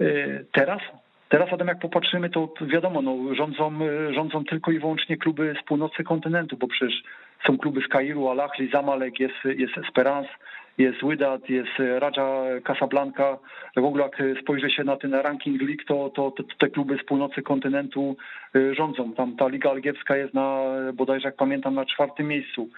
[0.00, 0.04] E,
[0.52, 0.80] teraz
[1.28, 3.72] Teraz, Adam, jak popatrzymy, to wiadomo, no, rządzą,
[4.14, 7.02] rządzą tylko i wyłącznie kluby z północy kontynentu, bo przecież
[7.46, 10.30] są kluby z Kairu, Al-Ahli, Zamalek, jest, jest Esperance,
[10.78, 13.38] jest Wydad, jest Raja Casablanca.
[13.76, 17.04] W ogóle jak spojrzy się na ten ranking lig, to, to, to, te kluby z
[17.04, 18.16] północy kontynentu
[18.56, 19.12] y, rządzą.
[19.12, 20.64] Tam ta Liga Algierska jest na,
[20.94, 22.68] bodajże jak pamiętam, na czwartym miejscu.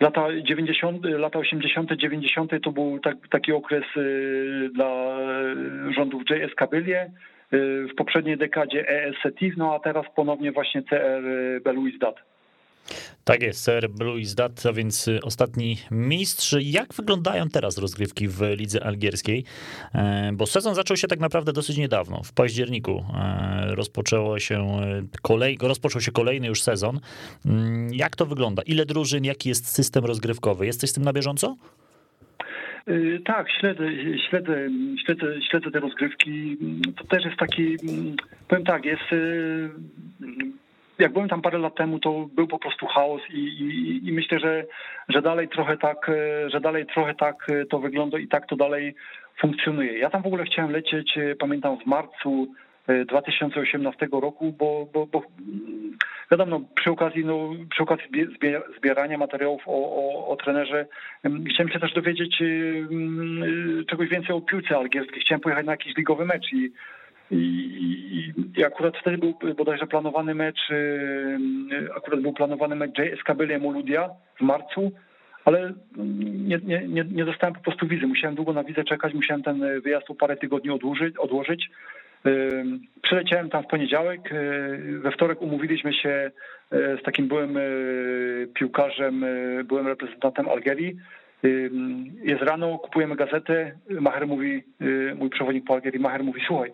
[0.00, 2.52] Lata 90, lata 80., 90.
[2.62, 5.16] to był tak, taki okres y, dla
[5.96, 11.22] rządów JS Kabylie, y, w poprzedniej dekadzie ES Setiv, no a teraz ponownie właśnie CR
[11.64, 12.16] Belouizdad.
[13.24, 16.56] Tak jest, Sir Louis Dat, a więc y, ostatni mistrz.
[16.60, 19.44] Jak wyglądają teraz rozgrywki w lidze algierskiej?
[19.94, 22.22] E, bo sezon zaczął się tak naprawdę dosyć niedawno.
[22.22, 27.00] W październiku e, rozpoczęło się y, kolej, rozpoczął się kolejny już sezon.
[27.46, 28.62] Mm, jak to wygląda?
[28.62, 30.66] Ile drużyn, jaki jest system rozgrywkowy?
[30.66, 31.56] Jesteś z tym na bieżąco?
[32.88, 33.84] Y, tak, śledzę,
[34.28, 34.68] śledzę,
[35.04, 36.56] śledzę, śledzę te rozgrywki.
[36.96, 37.76] To też jest taki,
[38.48, 39.04] powiem tak, jest
[40.98, 44.38] jak byłem tam parę lat temu, to był po prostu chaos i, i, i, myślę,
[44.38, 44.64] że,
[45.08, 48.94] że dalej trochę tak, e, że dalej trochę tak to wygląda i tak to dalej
[49.40, 49.98] funkcjonuje.
[49.98, 52.54] Ja tam w ogóle chciałem lecieć, pamiętam w marcu
[53.08, 55.22] 2018 roku, bo, bo, bo
[56.30, 58.06] wiadomo, przy okazji, no, przy okazji
[58.78, 60.86] zbierania materiałów o, o, o trenerze
[61.50, 62.42] chciałem się też dowiedzieć
[63.86, 65.20] czegoś więcej o piłce algierskiej.
[65.20, 66.72] Chciałem pojechać na jakiś ligowy mecz i
[67.30, 71.38] i, i, akurat wtedy był bodajże planowany mecz, y,
[71.96, 74.92] akurat był planowany mecz JS Moludia w marcu,
[75.44, 78.06] ale nie, nie, nie, nie dostałem po prostu wizy.
[78.06, 81.16] Musiałem długo na wizę czekać, musiałem ten wyjazd o parę tygodni odłożyć.
[81.16, 81.70] odłożyć.
[83.02, 86.30] Przyleciałem tam w poniedziałek, y, we wtorek umówiliśmy się
[86.70, 87.58] z takim byłym
[88.54, 89.24] piłkarzem,
[89.64, 90.96] byłym reprezentantem Algierii.
[92.22, 94.62] Jest rano, kupujemy gazetę, Maher mówi,
[95.16, 96.72] mój przewodnik po Algierii, Maher mówi, słuchaj,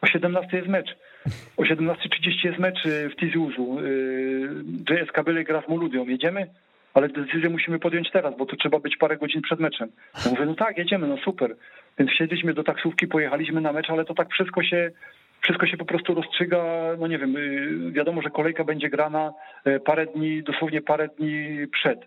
[0.00, 0.96] o 17 jest mecz.
[1.56, 3.80] O 17.30 jest mecz w Tizuzu.
[3.80, 4.48] Y,
[4.90, 6.06] JS Kabyle gra z Moludią.
[6.06, 6.46] Jedziemy?
[6.96, 9.88] Ale decyzję musimy podjąć teraz, bo to trzeba być parę godzin przed meczem.
[10.24, 11.56] Ja mówię, no tak, jedziemy, no super.
[11.98, 14.90] Więc wsiedliśmy do taksówki, pojechaliśmy na mecz, ale to tak wszystko się
[15.40, 16.64] wszystko się po prostu rozstrzyga,
[16.98, 19.32] no nie wiem, y, wiadomo, że kolejka będzie grana
[19.84, 22.06] parę dni, dosłownie parę dni przed.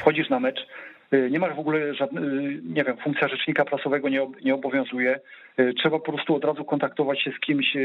[0.00, 0.66] Wchodzisz na mecz,
[1.14, 5.20] Y, nie masz w ogóle żadnego, y, nie wiem, funkcja rzecznika prasowego nie, nie obowiązuje.
[5.60, 7.76] Y, trzeba po prostu od razu kontaktować się z kimś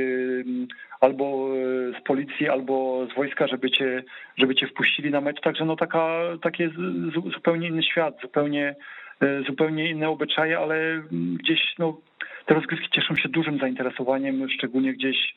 [1.00, 1.50] albo
[2.00, 4.04] z policji, albo z wojska, żeby cię,
[4.38, 5.42] żeby cię wpuścili na mecz.
[5.42, 6.70] Także no taka, takie
[7.34, 8.76] zupełnie inny świat, zupełnie,
[9.48, 11.98] zupełnie inne obyczaje, ale gdzieś no,
[12.46, 15.36] te rozgrywki cieszą się dużym zainteresowaniem, szczególnie gdzieś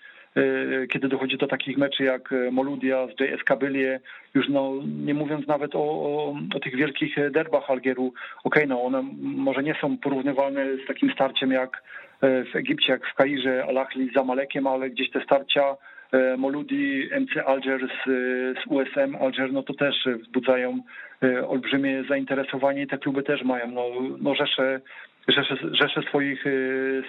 [0.93, 4.01] kiedy dochodzi do takich meczy jak e, Moludia z JS Kabylie,
[4.35, 4.73] już no,
[5.05, 8.07] nie mówiąc nawet o, o, o tych wielkich derbach Algieru,
[8.45, 11.83] okej, okay, no one może nie są porównywalne z takim starciem jak
[12.21, 15.77] e, w Egipcie, jak w Kairze, Al-Ahli z Zamalekiem, ale gdzieś te starcia
[16.39, 18.05] Moludi, MC Alger z,
[18.59, 20.81] z USM Alger, no to też wzbudzają
[21.49, 23.85] olbrzymie zainteresowanie i te kluby też mają no,
[24.21, 24.81] no rzesze,
[25.29, 26.45] rzesze, rzesze swoich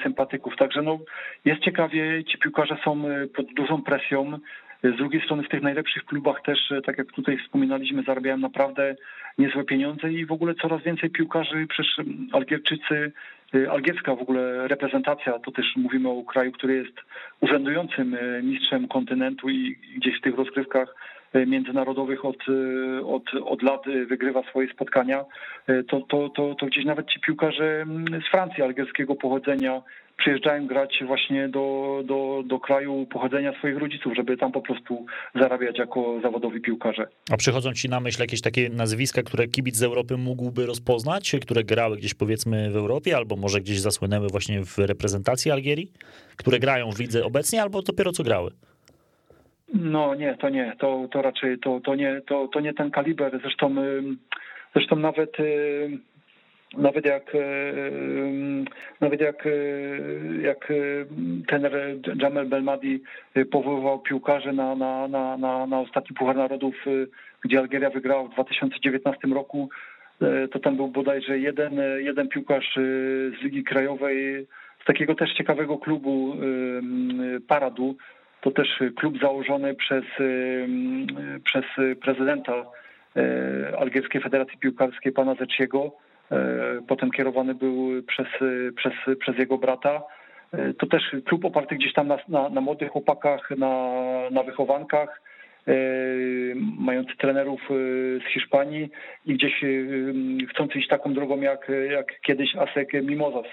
[0.03, 0.55] sympatyków.
[0.57, 0.99] Także no,
[1.45, 3.03] jest ciekawie, ci piłkarze są
[3.35, 4.39] pod dużą presją.
[4.83, 8.95] Z drugiej strony w tych najlepszych klubach też, tak jak tutaj wspominaliśmy, zarabiają naprawdę
[9.37, 11.97] niezłe pieniądze i w ogóle coraz więcej piłkarzy, przecież
[12.31, 13.11] Algierczycy,
[13.55, 16.97] y, algierska w ogóle reprezentacja, to też mówimy o kraju, który jest
[17.39, 22.37] urzędującym y, mistrzem kontynentu i gdzieś w tych rozgrywkach y, międzynarodowych od,
[23.05, 25.25] od, od lat wygrywa swoje spotkania,
[25.87, 29.81] to, to, to, to gdzieś nawet ci piłkarze mm, z Francji algierskiego pochodzenia
[30.19, 35.05] przyjeżdżają grać właśnie do, do, do kraju pochodzenia swoich rodziców, żeby tam po prostu
[35.35, 37.07] zarabiać jako zawodowi piłkarze.
[37.31, 41.63] A przychodzą ci na myśl jakieś takie nazwiska, które kibic z Europy mógłby rozpoznać, które
[41.63, 45.91] grały gdzieś powiedzmy w Europie, albo może gdzieś zasłynęły właśnie w reprezentacji Algierii,
[46.35, 48.51] które grają w lidze obecnie, albo dopiero co grały?
[49.73, 53.39] No nie, to nie, to, to raczej to, to, nie, to, to nie ten kaliber.
[53.41, 53.75] Zresztą,
[54.73, 55.37] zresztą nawet
[56.77, 57.39] nawet jak e,
[59.01, 59.49] nawet jak, e,
[60.41, 60.73] jak
[61.47, 61.69] ten
[62.21, 63.01] Jamel Belmadi
[63.51, 66.75] powoływał piłkarzy na, na, na, na, na ostatni Puchar Narodów,
[67.43, 69.69] gdzie Algieria wygrała w 2019 roku,
[70.51, 72.75] to tam był bodajże jeden, jeden piłkarz
[73.39, 74.47] z Ligi Krajowej,
[74.83, 76.35] z takiego też ciekawego klubu
[77.47, 77.95] Paradu,
[78.41, 80.03] to też klub założony przez,
[81.43, 81.65] przez
[82.01, 82.65] prezydenta
[83.79, 85.91] Algierskiej Federacji Piłkarskiej, pana Zeciego,
[86.87, 88.27] potem kierowany był przez,
[88.75, 90.01] przez, przez jego brata.
[90.77, 93.93] To też klub oparty gdzieś tam na, na, na młodych chłopakach, na,
[94.31, 95.21] na wychowankach,
[96.79, 97.61] mający trenerów
[98.19, 98.89] z Hiszpanii
[99.25, 99.53] i gdzieś
[100.49, 103.45] chcący iść taką drogą jak, jak kiedyś Asek Mimozas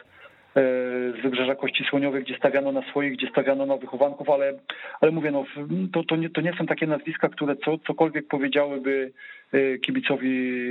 [0.56, 4.54] z Wybrzeża Kości Słoniowej, gdzie stawiano na swoich, gdzie stawiano na wychowanków, ale,
[5.00, 5.44] ale mówię, no,
[5.92, 9.12] to, to, nie, to nie są takie nazwiska, które co, cokolwiek powiedziałyby
[9.54, 10.28] y, kibicowi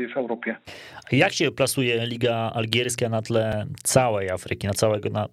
[0.07, 0.55] w Europie.
[1.11, 5.25] Jak się plasuje Liga Algierska na tle całej Afryki, na, całego, na,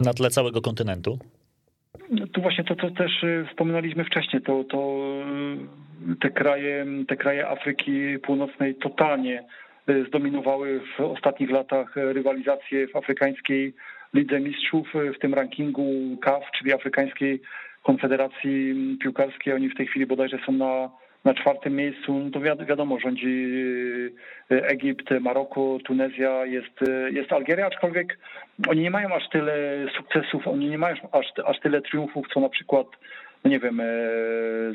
[0.00, 1.18] na tle całego kontynentu?
[2.10, 5.00] No, tu właśnie to, co też y, wspominaliśmy wcześniej, to, to
[6.20, 9.44] te kraje, te kraje Afryki Północnej totalnie
[10.08, 13.74] zdominowały w ostatnich latach rywalizację w afrykańskiej
[14.14, 17.40] Lidze Mistrzów w tym rankingu CAF, czyli Afrykańskiej
[17.82, 19.54] Konfederacji Piłkarskiej.
[19.54, 20.90] Oni w tej chwili bodajże są na,
[21.24, 22.18] na czwartym miejscu.
[22.18, 23.50] No to wi wiadomo, rządzi
[24.50, 28.18] e, Egipt, Maroko, Tunezja, jest, e, jest Algieria, aczkolwiek
[28.68, 32.48] oni nie mają aż tyle sukcesów, oni nie mają aż, aż tyle triumfów, co na
[32.48, 32.86] przykład
[33.44, 33.84] no nie wiem, e,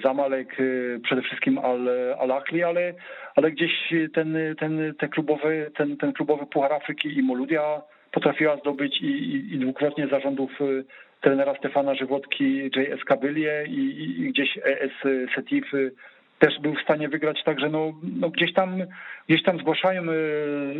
[0.04, 0.58] Zamalek,
[1.04, 2.32] przede wszystkim Al, Al
[2.66, 2.94] ale,
[3.36, 3.72] ale gdzieś
[4.14, 7.82] ten, ten, ten, klubowy, ten, ten klubowy Puchar Afryki i Moludia
[8.16, 10.86] potrafiła zdobyć i, i, i dwukrotnie zarządów y,
[11.22, 13.04] trenera Stefana Żywotki, J.S.
[13.04, 14.92] Kabylie i, i, gdzieś ES
[15.36, 15.92] Setif y,
[16.40, 18.84] też był w stanie wygrać, także no, no gdzieś tam
[19.30, 20.76] gdzieś tam zgłaszają, y,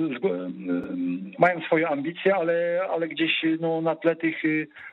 [1.40, 4.36] mają swoje ambicje, ale, ale gdzieś no, na tle tych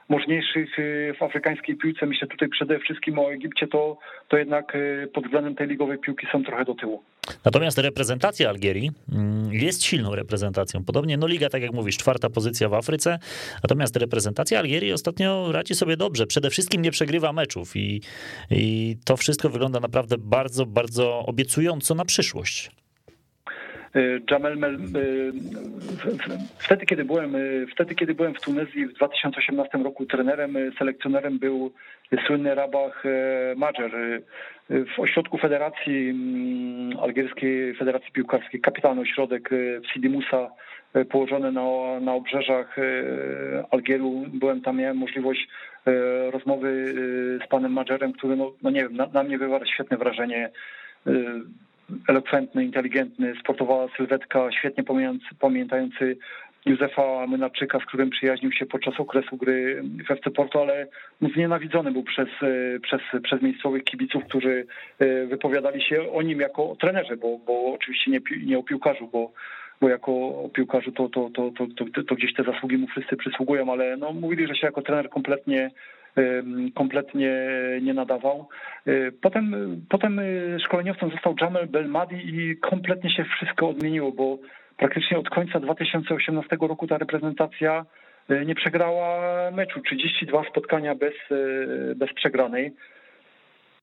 [0.08, 0.76] możniejszych
[1.18, 4.76] w afrykańskiej piłce, myślę tutaj przede wszystkim o Egipcie, to, to jednak
[5.14, 7.02] pod względem tej ligowej piłki są trochę do tyłu.
[7.44, 10.84] Natomiast reprezentacja Algierii mm, jest silną reprezentacją.
[10.84, 13.18] Podobnie, no liga, tak jak mówisz, czwarta pozycja w Afryce,
[13.62, 16.26] natomiast reprezentacja Algierii ostatnio radzi sobie dobrze.
[16.26, 18.00] Przede wszystkim nie przegrywa meczów i,
[18.50, 22.70] i to wszystko wygląda naprawdę bardzo, bardzo obiecująco na przyszłość.
[23.96, 25.32] Y, Jamel Mel, y,
[26.58, 31.72] wtedy kiedy byłem, y, wtedy kiedy byłem w Tunezji w 2018 roku trenerem, selekcjonerem był
[32.26, 33.04] słynny Rabach
[33.56, 34.22] Majer.
[34.70, 39.50] W ośrodku Federacji mm, Algierskiej Federacji Piłkarskiej, kapitalny ośrodek
[39.84, 40.50] w Sidi Musa,
[41.10, 42.76] położony na, na obrzeżach
[43.70, 44.24] Algieru.
[44.28, 45.48] Byłem tam, miałem możliwość
[46.30, 46.94] rozmowy
[47.44, 50.50] z panem Majerem, który, no, no nie wiem, na, na mnie wywarł świetne wrażenie
[52.08, 54.84] elokwentny, inteligentny, sportowa sylwetka, świetnie
[55.40, 56.16] pamiętający
[56.66, 60.86] Józefa Mynarczyka, z którym przyjaźnił się podczas okresu gry w FC Porto, ale
[61.34, 62.28] znienawidzony był przez,
[62.82, 64.66] przez, przez miejscowych kibiców, którzy
[64.98, 69.08] e, wypowiadali się o nim jako o trenerze, bo, bo oczywiście nie, nie o piłkarzu,
[69.12, 69.32] bo,
[69.80, 73.72] bo jako piłkarzu to, to, to, to, to, to gdzieś te zasługi mu wszyscy przysługują,
[73.72, 75.70] ale no, mówili, że się jako trener kompletnie
[76.74, 77.32] kompletnie
[77.82, 78.48] nie nadawał.
[78.88, 84.38] Y, potem, potem y, szkoleniowcem został Jamel Belmadi i kompletnie się wszystko odmieniło, bo
[84.76, 87.84] praktycznie od końca 2018 roku ta reprezentacja
[88.30, 89.80] y, nie przegrała meczu.
[89.80, 91.14] 32 spotkania bez,
[91.96, 92.72] bez przegranej.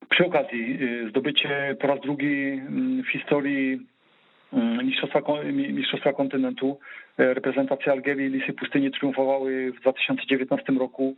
[0.10, 3.80] Przy okazji zdobycie po raz drugi mm, w historii
[4.54, 5.22] mm, mistrzostwa,
[5.52, 6.80] mistrzostwa kontynentu.
[7.20, 11.16] Reprezentacja Algierii i Lisy Pustyni triumfowały w 2019 roku.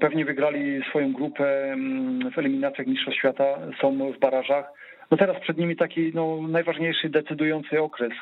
[0.00, 3.44] Pewnie wygrali swoją grupę mm, w eliminacjach Mistrzostw Świata,
[3.80, 4.72] są w barażach.
[5.10, 8.12] No teraz przed nimi taki no, najważniejszy, decydujący okres.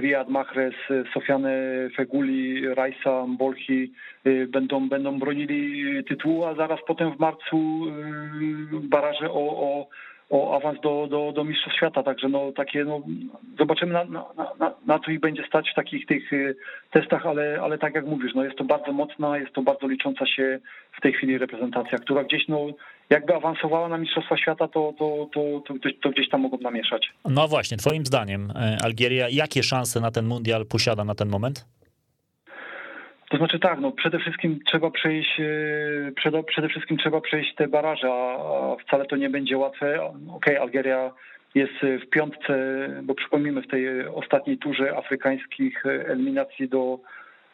[0.00, 0.74] Riyad Mahrez,
[1.14, 1.52] Sofiane
[1.96, 3.92] Feguli, Rajsa, Bolchi
[4.48, 7.80] będą, będą bronili tytułu, a zaraz potem w marcu
[8.72, 9.88] baraże o, o
[10.30, 13.00] o awans do, do, do Mistrzostw Świata, także no takie, no
[13.58, 14.24] zobaczymy na, na,
[14.58, 16.56] na, na co ich będzie stać w takich tych y,
[16.90, 20.26] testach, ale, ale tak jak mówisz, no jest to bardzo mocna, jest to bardzo licząca
[20.26, 20.58] się
[20.98, 22.66] w tej chwili reprezentacja, która gdzieś no
[23.10, 25.62] jakby awansowała na Mistrzostwa Świata, to, to, to,
[26.02, 27.12] to, gdzieś tam mogą namieszać.
[27.28, 31.66] No właśnie, twoim zdaniem e, Algieria jakie szanse na ten mundial posiada na ten moment?
[33.30, 38.08] To znaczy tak, no przede wszystkim trzeba przejść, e, przede, wszystkim trzeba przejść te baraże,
[38.12, 40.02] a wcale to nie będzie łatwe.
[40.04, 41.12] Okej, okay, Algieria
[41.54, 41.72] jest
[42.02, 42.54] w piątce,
[43.02, 46.98] bo przypomnijmy w tej ostatniej turze afrykańskich eliminacji do,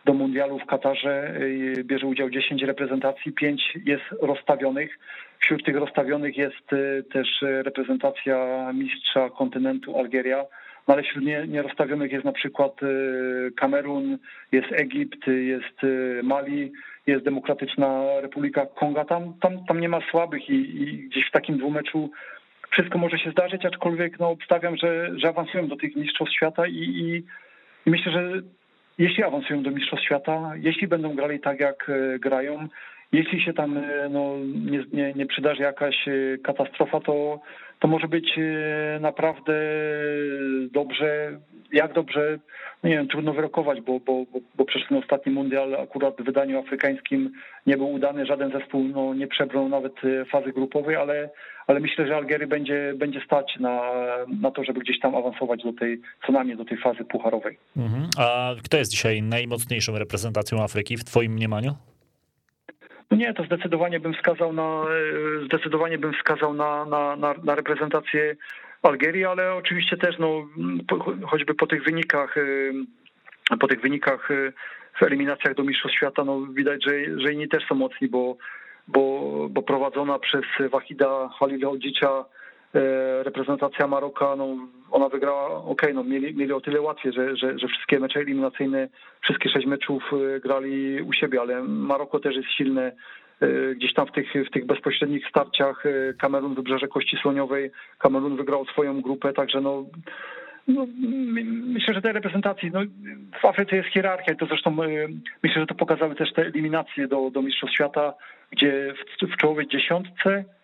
[0.05, 1.35] do mundialu w Katarze
[1.79, 4.99] e, bierze udział 10 reprezentacji, 5 jest rozstawionych.
[5.39, 10.45] Wśród tych rozstawionych jest e, też reprezentacja mistrza kontynentu Algieria
[10.89, 14.19] no ale wśród nierozstawionych jest na przykład y, Kamerun,
[14.53, 16.73] jest Egipt, jest y, Mali,
[17.07, 19.05] jest Demokratyczna Republika Konga.
[19.05, 22.11] Tam, tam, tam nie ma słabych i, i gdzieś w takim dwumeczu
[22.71, 26.75] wszystko może się zdarzyć, aczkolwiek no, obstawiam, że, że awansują do tych mistrzostw świata i,
[26.75, 27.25] i,
[27.87, 28.43] i myślę, że
[28.99, 32.69] jeśli awansują do mistrzostw świata, jeśli będą grali tak, jak y, grają,
[33.13, 33.81] jeśli się tam
[34.11, 34.37] no,
[34.71, 36.09] nie, nie, nie przydarzy jakaś
[36.43, 37.41] katastrofa, to,
[37.81, 39.53] to może być e, naprawdę
[40.73, 41.39] dobrze,
[41.73, 42.39] jak dobrze,
[42.83, 46.25] no nie wiem, trudno wyrokować, bo, bo, bo, bo przecież ten ostatni mundial akurat w
[46.25, 47.33] wydaniu afrykańskim
[47.67, 51.31] nie był udany, żaden zespół no, nie przebrnął nawet e, fazy grupowej, ale,
[51.67, 53.81] ale myślę, że Algiery będzie, będzie stać na,
[54.41, 57.59] na to, żeby gdzieś tam awansować do tej, co najmniej do tej fazy pucharowej.
[57.77, 58.09] Mhm.
[58.19, 61.75] A kto jest dzisiaj najmocniejszą reprezentacją Afryki w twoim mniemaniu?
[63.11, 64.85] Nie, to zdecydowanie bym wskazał na
[65.45, 68.37] zdecydowanie bym wskazał na, na, na, na reprezentację
[68.83, 70.49] Algierii, ale oczywiście też no,
[71.27, 72.73] choćby po tych wynikach y,
[73.61, 74.53] po tych wynikach y,
[75.01, 78.37] w eliminacjach do Mistrzostw Świata, no widać, że, że inni też są mocni, bo,
[78.89, 82.25] bo, bo prowadzona przez Wahida Halilodzicia E,
[83.23, 84.57] reprezentacja Maroka, no,
[84.91, 88.89] ona wygrała, okay, no, mieli, mieli o tyle łatwiej, że, że, że wszystkie mecze eliminacyjne,
[89.21, 92.93] wszystkie sześć meczów e, grali u siebie, ale Maroko też jest silne,
[93.41, 95.85] e, gdzieś tam w tych, w tych bezpośrednich starciach
[96.19, 99.85] Kamerun Wybrzeże Kości Słoniowej, Kamerun wygrał swoją grupę, także no,
[100.69, 100.87] no,
[101.65, 102.81] myślę, że tej reprezentacji, no,
[103.43, 104.71] w Afryce jest hierarchia i to zresztą
[105.43, 108.15] myślę, że to pokazały też te eliminacje do, do Mistrzostw Świata,
[108.51, 110.56] gdzie w, w czołowej dziesiątce E,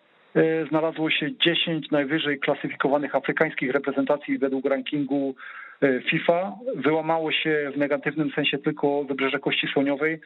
[0.69, 5.35] znalazło się 10 najwyżej klasyfikowanych afrykańskich reprezentacji według rankingu
[5.81, 6.51] e, FIFA.
[6.75, 10.19] Wyłamało się w negatywnym sensie tylko Wybrzeże Kości Słoniowej,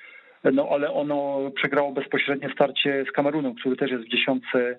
[0.43, 4.78] no ale ono przegrało bezpośrednie starcie z Kamerunem, który też jest w dziesiątce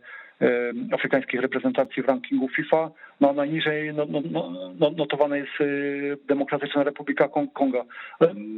[0.93, 2.91] afrykańskich reprezentacji w rankingu FIFA.
[3.20, 7.84] No, najniżej no, no, no, no notowana jest y, Demokratyczna Republika Konga.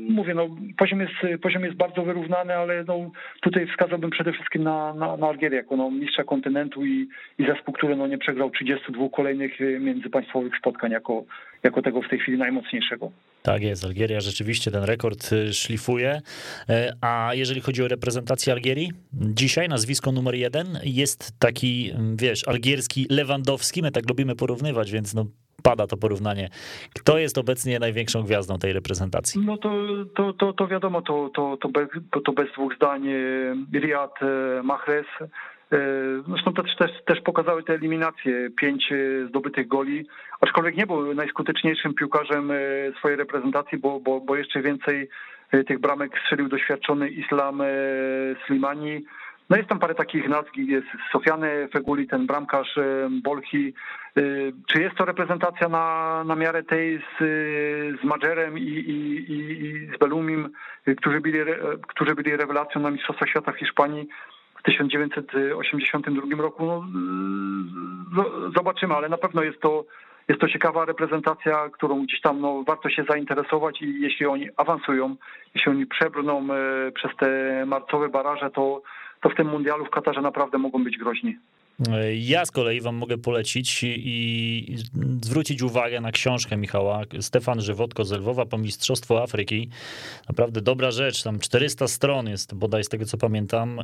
[0.08, 0.48] Mówię, no,
[0.78, 3.10] poziom, jest, poziom jest bardzo wyrównany, ale no,
[3.42, 7.08] tutaj wskazałbym przede wszystkim na, na, na Algierię jako no, mistrza kontynentu i,
[7.38, 11.24] i zespół, który no, nie przegrał 32 kolejnych y, międzypaństwowych spotkań jako,
[11.62, 13.10] jako tego w tej chwili najmocniejszego.
[13.42, 16.20] Tak jest, Algieria rzeczywiście ten rekord y, szlifuje.
[16.68, 22.48] E, a jeżeli chodzi o reprezentację Algierii, dzisiaj nazwisko numer jeden jest taki, mm, wiesz,
[22.48, 23.82] algierski Lewandowski.
[23.82, 25.24] My tak lubimy porównywać, więc no,
[25.62, 26.48] pada to porównanie.
[26.94, 29.40] Kto jest obecnie największą gwiazdą tej reprezentacji?
[29.46, 29.70] No to,
[30.16, 31.88] to, to, to wiadomo, to, to, to, bez,
[32.24, 33.02] to bez dwóch zdań
[33.72, 34.14] Riyad
[34.62, 35.06] Mahrez
[35.72, 35.78] E,
[36.28, 40.06] zresztą też, też, też pokazały te eliminacje, pięć e, zdobytych goli,
[40.40, 42.56] aczkolwiek nie był najskuteczniejszym piłkarzem e,
[42.98, 45.08] swojej reprezentacji, bo, bo, bo jeszcze więcej
[45.66, 47.62] tych bramek strzelił doświadczony Islam
[48.46, 49.04] Slimani.
[49.50, 52.78] No jest tam parę takich nazw, jest Sofiane Feguli, ten bramkarz
[53.22, 53.74] Bolchi.
[54.66, 57.18] Czy jest to reprezentacja na, na miarę tej z,
[58.00, 60.48] z Madżerem i, i, i z Belumim,
[60.96, 61.38] którzy byli,
[61.88, 64.08] którzy byli rewelacją na Mistrzostwach Świata w Hiszpanii?
[64.60, 66.84] w 1982 roku.
[68.12, 68.24] No,
[68.56, 69.84] zobaczymy, ale na pewno jest to,
[70.28, 75.16] jest to ciekawa reprezentacja, którą gdzieś tam no, warto się zainteresować i jeśli oni awansują,
[75.54, 77.28] jeśli oni przebrną e, przez te
[77.66, 78.82] marcowe baraże, to,
[79.22, 81.36] to w tym mundialu w Katarze naprawdę mogą być groźni.
[82.14, 84.76] Ja z kolei wam mogę polecić i
[85.22, 87.02] zwrócić uwagę na książkę Michała.
[87.20, 89.68] Stefan Żywotko z Lwowa po Mistrzostwo Afryki.
[90.28, 93.80] Naprawdę dobra rzecz, tam 400 stron jest bodaj z tego co pamiętam.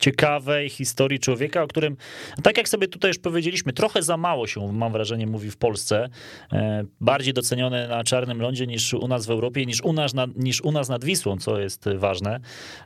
[0.00, 1.96] E, ciekawej historii człowieka, o którym,
[2.42, 6.08] tak jak sobie tutaj już powiedzieliśmy, trochę za mało się, mam wrażenie, mówi w Polsce.
[6.52, 10.36] E, bardziej doceniony na Czarnym Lądzie niż u nas w Europie, niż u nas, nad,
[10.36, 12.40] niż u nas nad Wisłą, co jest ważne.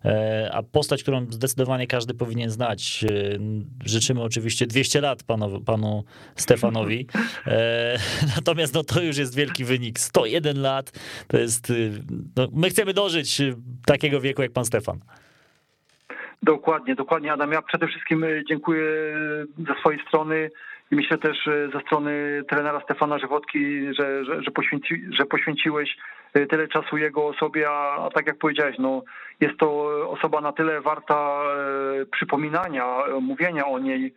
[0.04, 3.04] E, a postać, którą zdecydowanie każdy powinien znać.
[3.04, 3.38] E,
[3.84, 6.04] życzymy oczywiście 200 lat panu, panu
[6.36, 7.06] Stefanowi.
[8.36, 10.00] Natomiast no, to już jest wielki wynik.
[10.00, 10.92] 101 lat
[11.28, 11.72] to jest.
[12.36, 13.42] No, my chcemy dożyć
[13.86, 15.00] takiego wieku jak pan Stefan.
[16.44, 17.52] Dokładnie, dokładnie Adam.
[17.52, 20.50] Ja przede wszystkim e, dziękuję e, ze swojej strony
[20.90, 25.96] i myślę też e, ze strony trenera Stefana Żywotki, że, że, że, poświęci, że poświęciłeś
[26.50, 29.02] tyle czasu jego osobie, a, a, tak jak powiedziałeś, no,
[29.40, 29.68] jest to
[30.10, 31.42] osoba na tyle warta
[32.12, 32.86] przypominania,
[33.20, 34.14] mówienia o niej,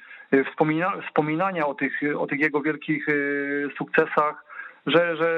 [0.52, 3.06] wspomina, wspominania o tych, o tych jego wielkich
[3.78, 4.46] sukcesach,
[4.88, 5.30] że, że,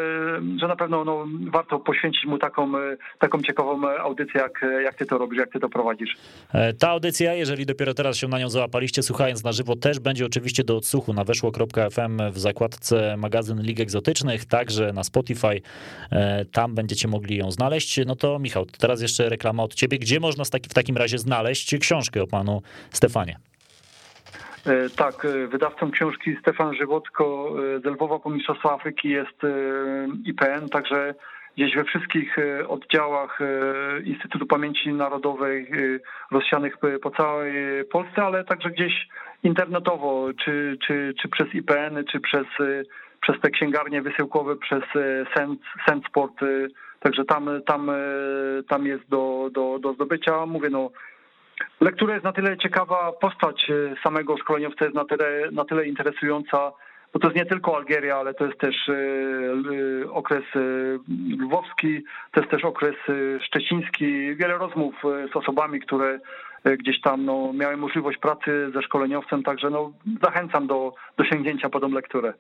[0.60, 2.72] że na pewno no, warto poświęcić mu taką,
[3.20, 6.16] taką ciekawą audycję, jak, jak ty to robisz, jak ty to prowadzisz.
[6.54, 10.26] E, ta audycja, jeżeli dopiero teraz się na nią załapaliście, słuchając na żywo, też będzie
[10.26, 15.62] oczywiście do odsłuchu na weszło.fm w zakładce magazyn Lig Egzotycznych, także na Spotify.
[16.12, 18.00] E, tam będziecie mogli ją znaleźć.
[18.06, 20.00] No to Michał, teraz jeszcze reklama od ciebie.
[20.00, 23.49] Gdzie można w takim razie znaleźć książkę o panu Stefanie?
[24.66, 27.54] E, tak, e, wydawcą książki Stefan Żywotko
[27.84, 29.42] z e, Lwowa po Mistrzostwa Afryki jest
[30.26, 31.16] IPN, także
[31.58, 32.36] gdzieś we wszystkich
[32.68, 33.40] oddziałach
[34.04, 35.72] Instytutu Pamięci Narodowej
[36.32, 37.54] rozsianych po całej
[37.86, 39.08] Polsce, ale także gdzieś
[39.44, 42.46] internetowo, czy, czy, czy przez IPN, czy przez,
[43.22, 44.84] przez te księgarnie wysyłkowe, przez
[45.88, 46.34] Sendsport,
[47.00, 47.92] także tam, tam,
[48.68, 50.46] tam jest do, do, do zdobycia.
[50.46, 50.90] Mówię, no
[51.82, 56.72] Lektura jest na tyle ciekawa, postać e, samego szkoleniowca jest na tyle, na tyle interesująca,
[57.14, 60.60] bo to jest nie tylko Algieria, ale to jest też e, okres e,
[61.44, 62.96] lwowski, to jest też okres
[63.42, 64.36] szczeciński.
[64.36, 64.96] Wiele rozmów
[65.34, 66.20] z osobami, które
[66.80, 69.92] gdzieś tam no, miałem możliwość pracy ze szkoleniowcem, także no,
[70.24, 72.34] zachęcam do, do sięgnięcia po tą lekturę.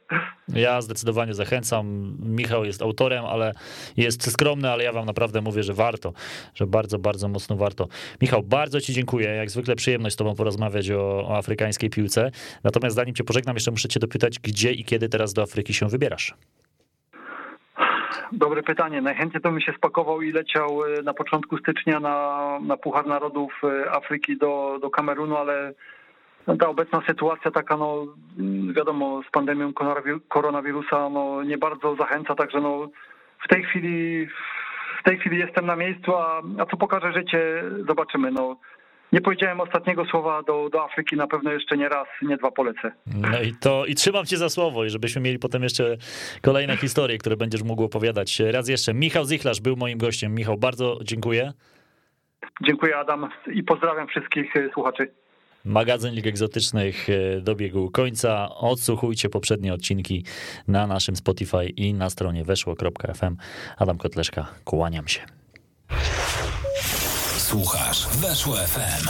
[0.47, 2.15] Ja zdecydowanie zachęcam.
[2.19, 3.51] Michał jest autorem, ale
[3.97, 6.13] jest skromny, ale ja wam naprawdę mówię, że warto,
[6.55, 7.87] że bardzo, bardzo mocno warto.
[8.21, 9.27] Michał, bardzo ci dziękuję.
[9.29, 12.31] Jak zwykle przyjemność z tobą porozmawiać o, o afrykańskiej piłce.
[12.63, 15.87] Natomiast zanim cię pożegnam, jeszcze muszę cię dopytać, gdzie i kiedy teraz do Afryki się
[15.87, 16.33] wybierasz?
[18.31, 19.01] Dobre pytanie.
[19.01, 23.61] Najchętniej to mi się spakował i leciał e, na początku stycznia na, na Puchar Narodów
[23.63, 25.73] e, Afryki do, do Kamerunu, ale
[26.59, 28.05] ta obecna sytuacja taka, no
[28.75, 29.73] wiadomo, z pandemią
[30.27, 32.89] koronawirusa, no nie bardzo zachęca, także no
[33.45, 34.27] w tej chwili
[34.99, 38.31] w tej chwili jestem na miejscu, a, a co pokaże życie, zobaczymy.
[38.31, 38.55] No,
[39.13, 42.91] nie powiedziałem ostatniego słowa do, do Afryki, na pewno jeszcze nie raz, nie dwa polecę.
[43.05, 45.97] No i to i trzymam cię za słowo i żebyśmy mieli potem jeszcze
[46.41, 48.39] kolejne historie, które będziesz mógł opowiadać.
[48.39, 50.35] Raz jeszcze, Michał Zichlarz był moim gościem.
[50.35, 51.53] Michał, bardzo dziękuję.
[52.63, 55.11] Dziękuję Adam i pozdrawiam wszystkich e, słuchaczy.
[55.65, 58.49] Magazyn Lig Egzotycznych e, dobiegł końca.
[58.55, 60.25] Odsłuchujcie poprzednie odcinki
[60.67, 63.37] na naszym Spotify i na stronie weszło.fm.
[63.77, 65.21] Adam Kotleszka, kłaniam się.
[67.49, 69.09] Słuchasz Weszło FM.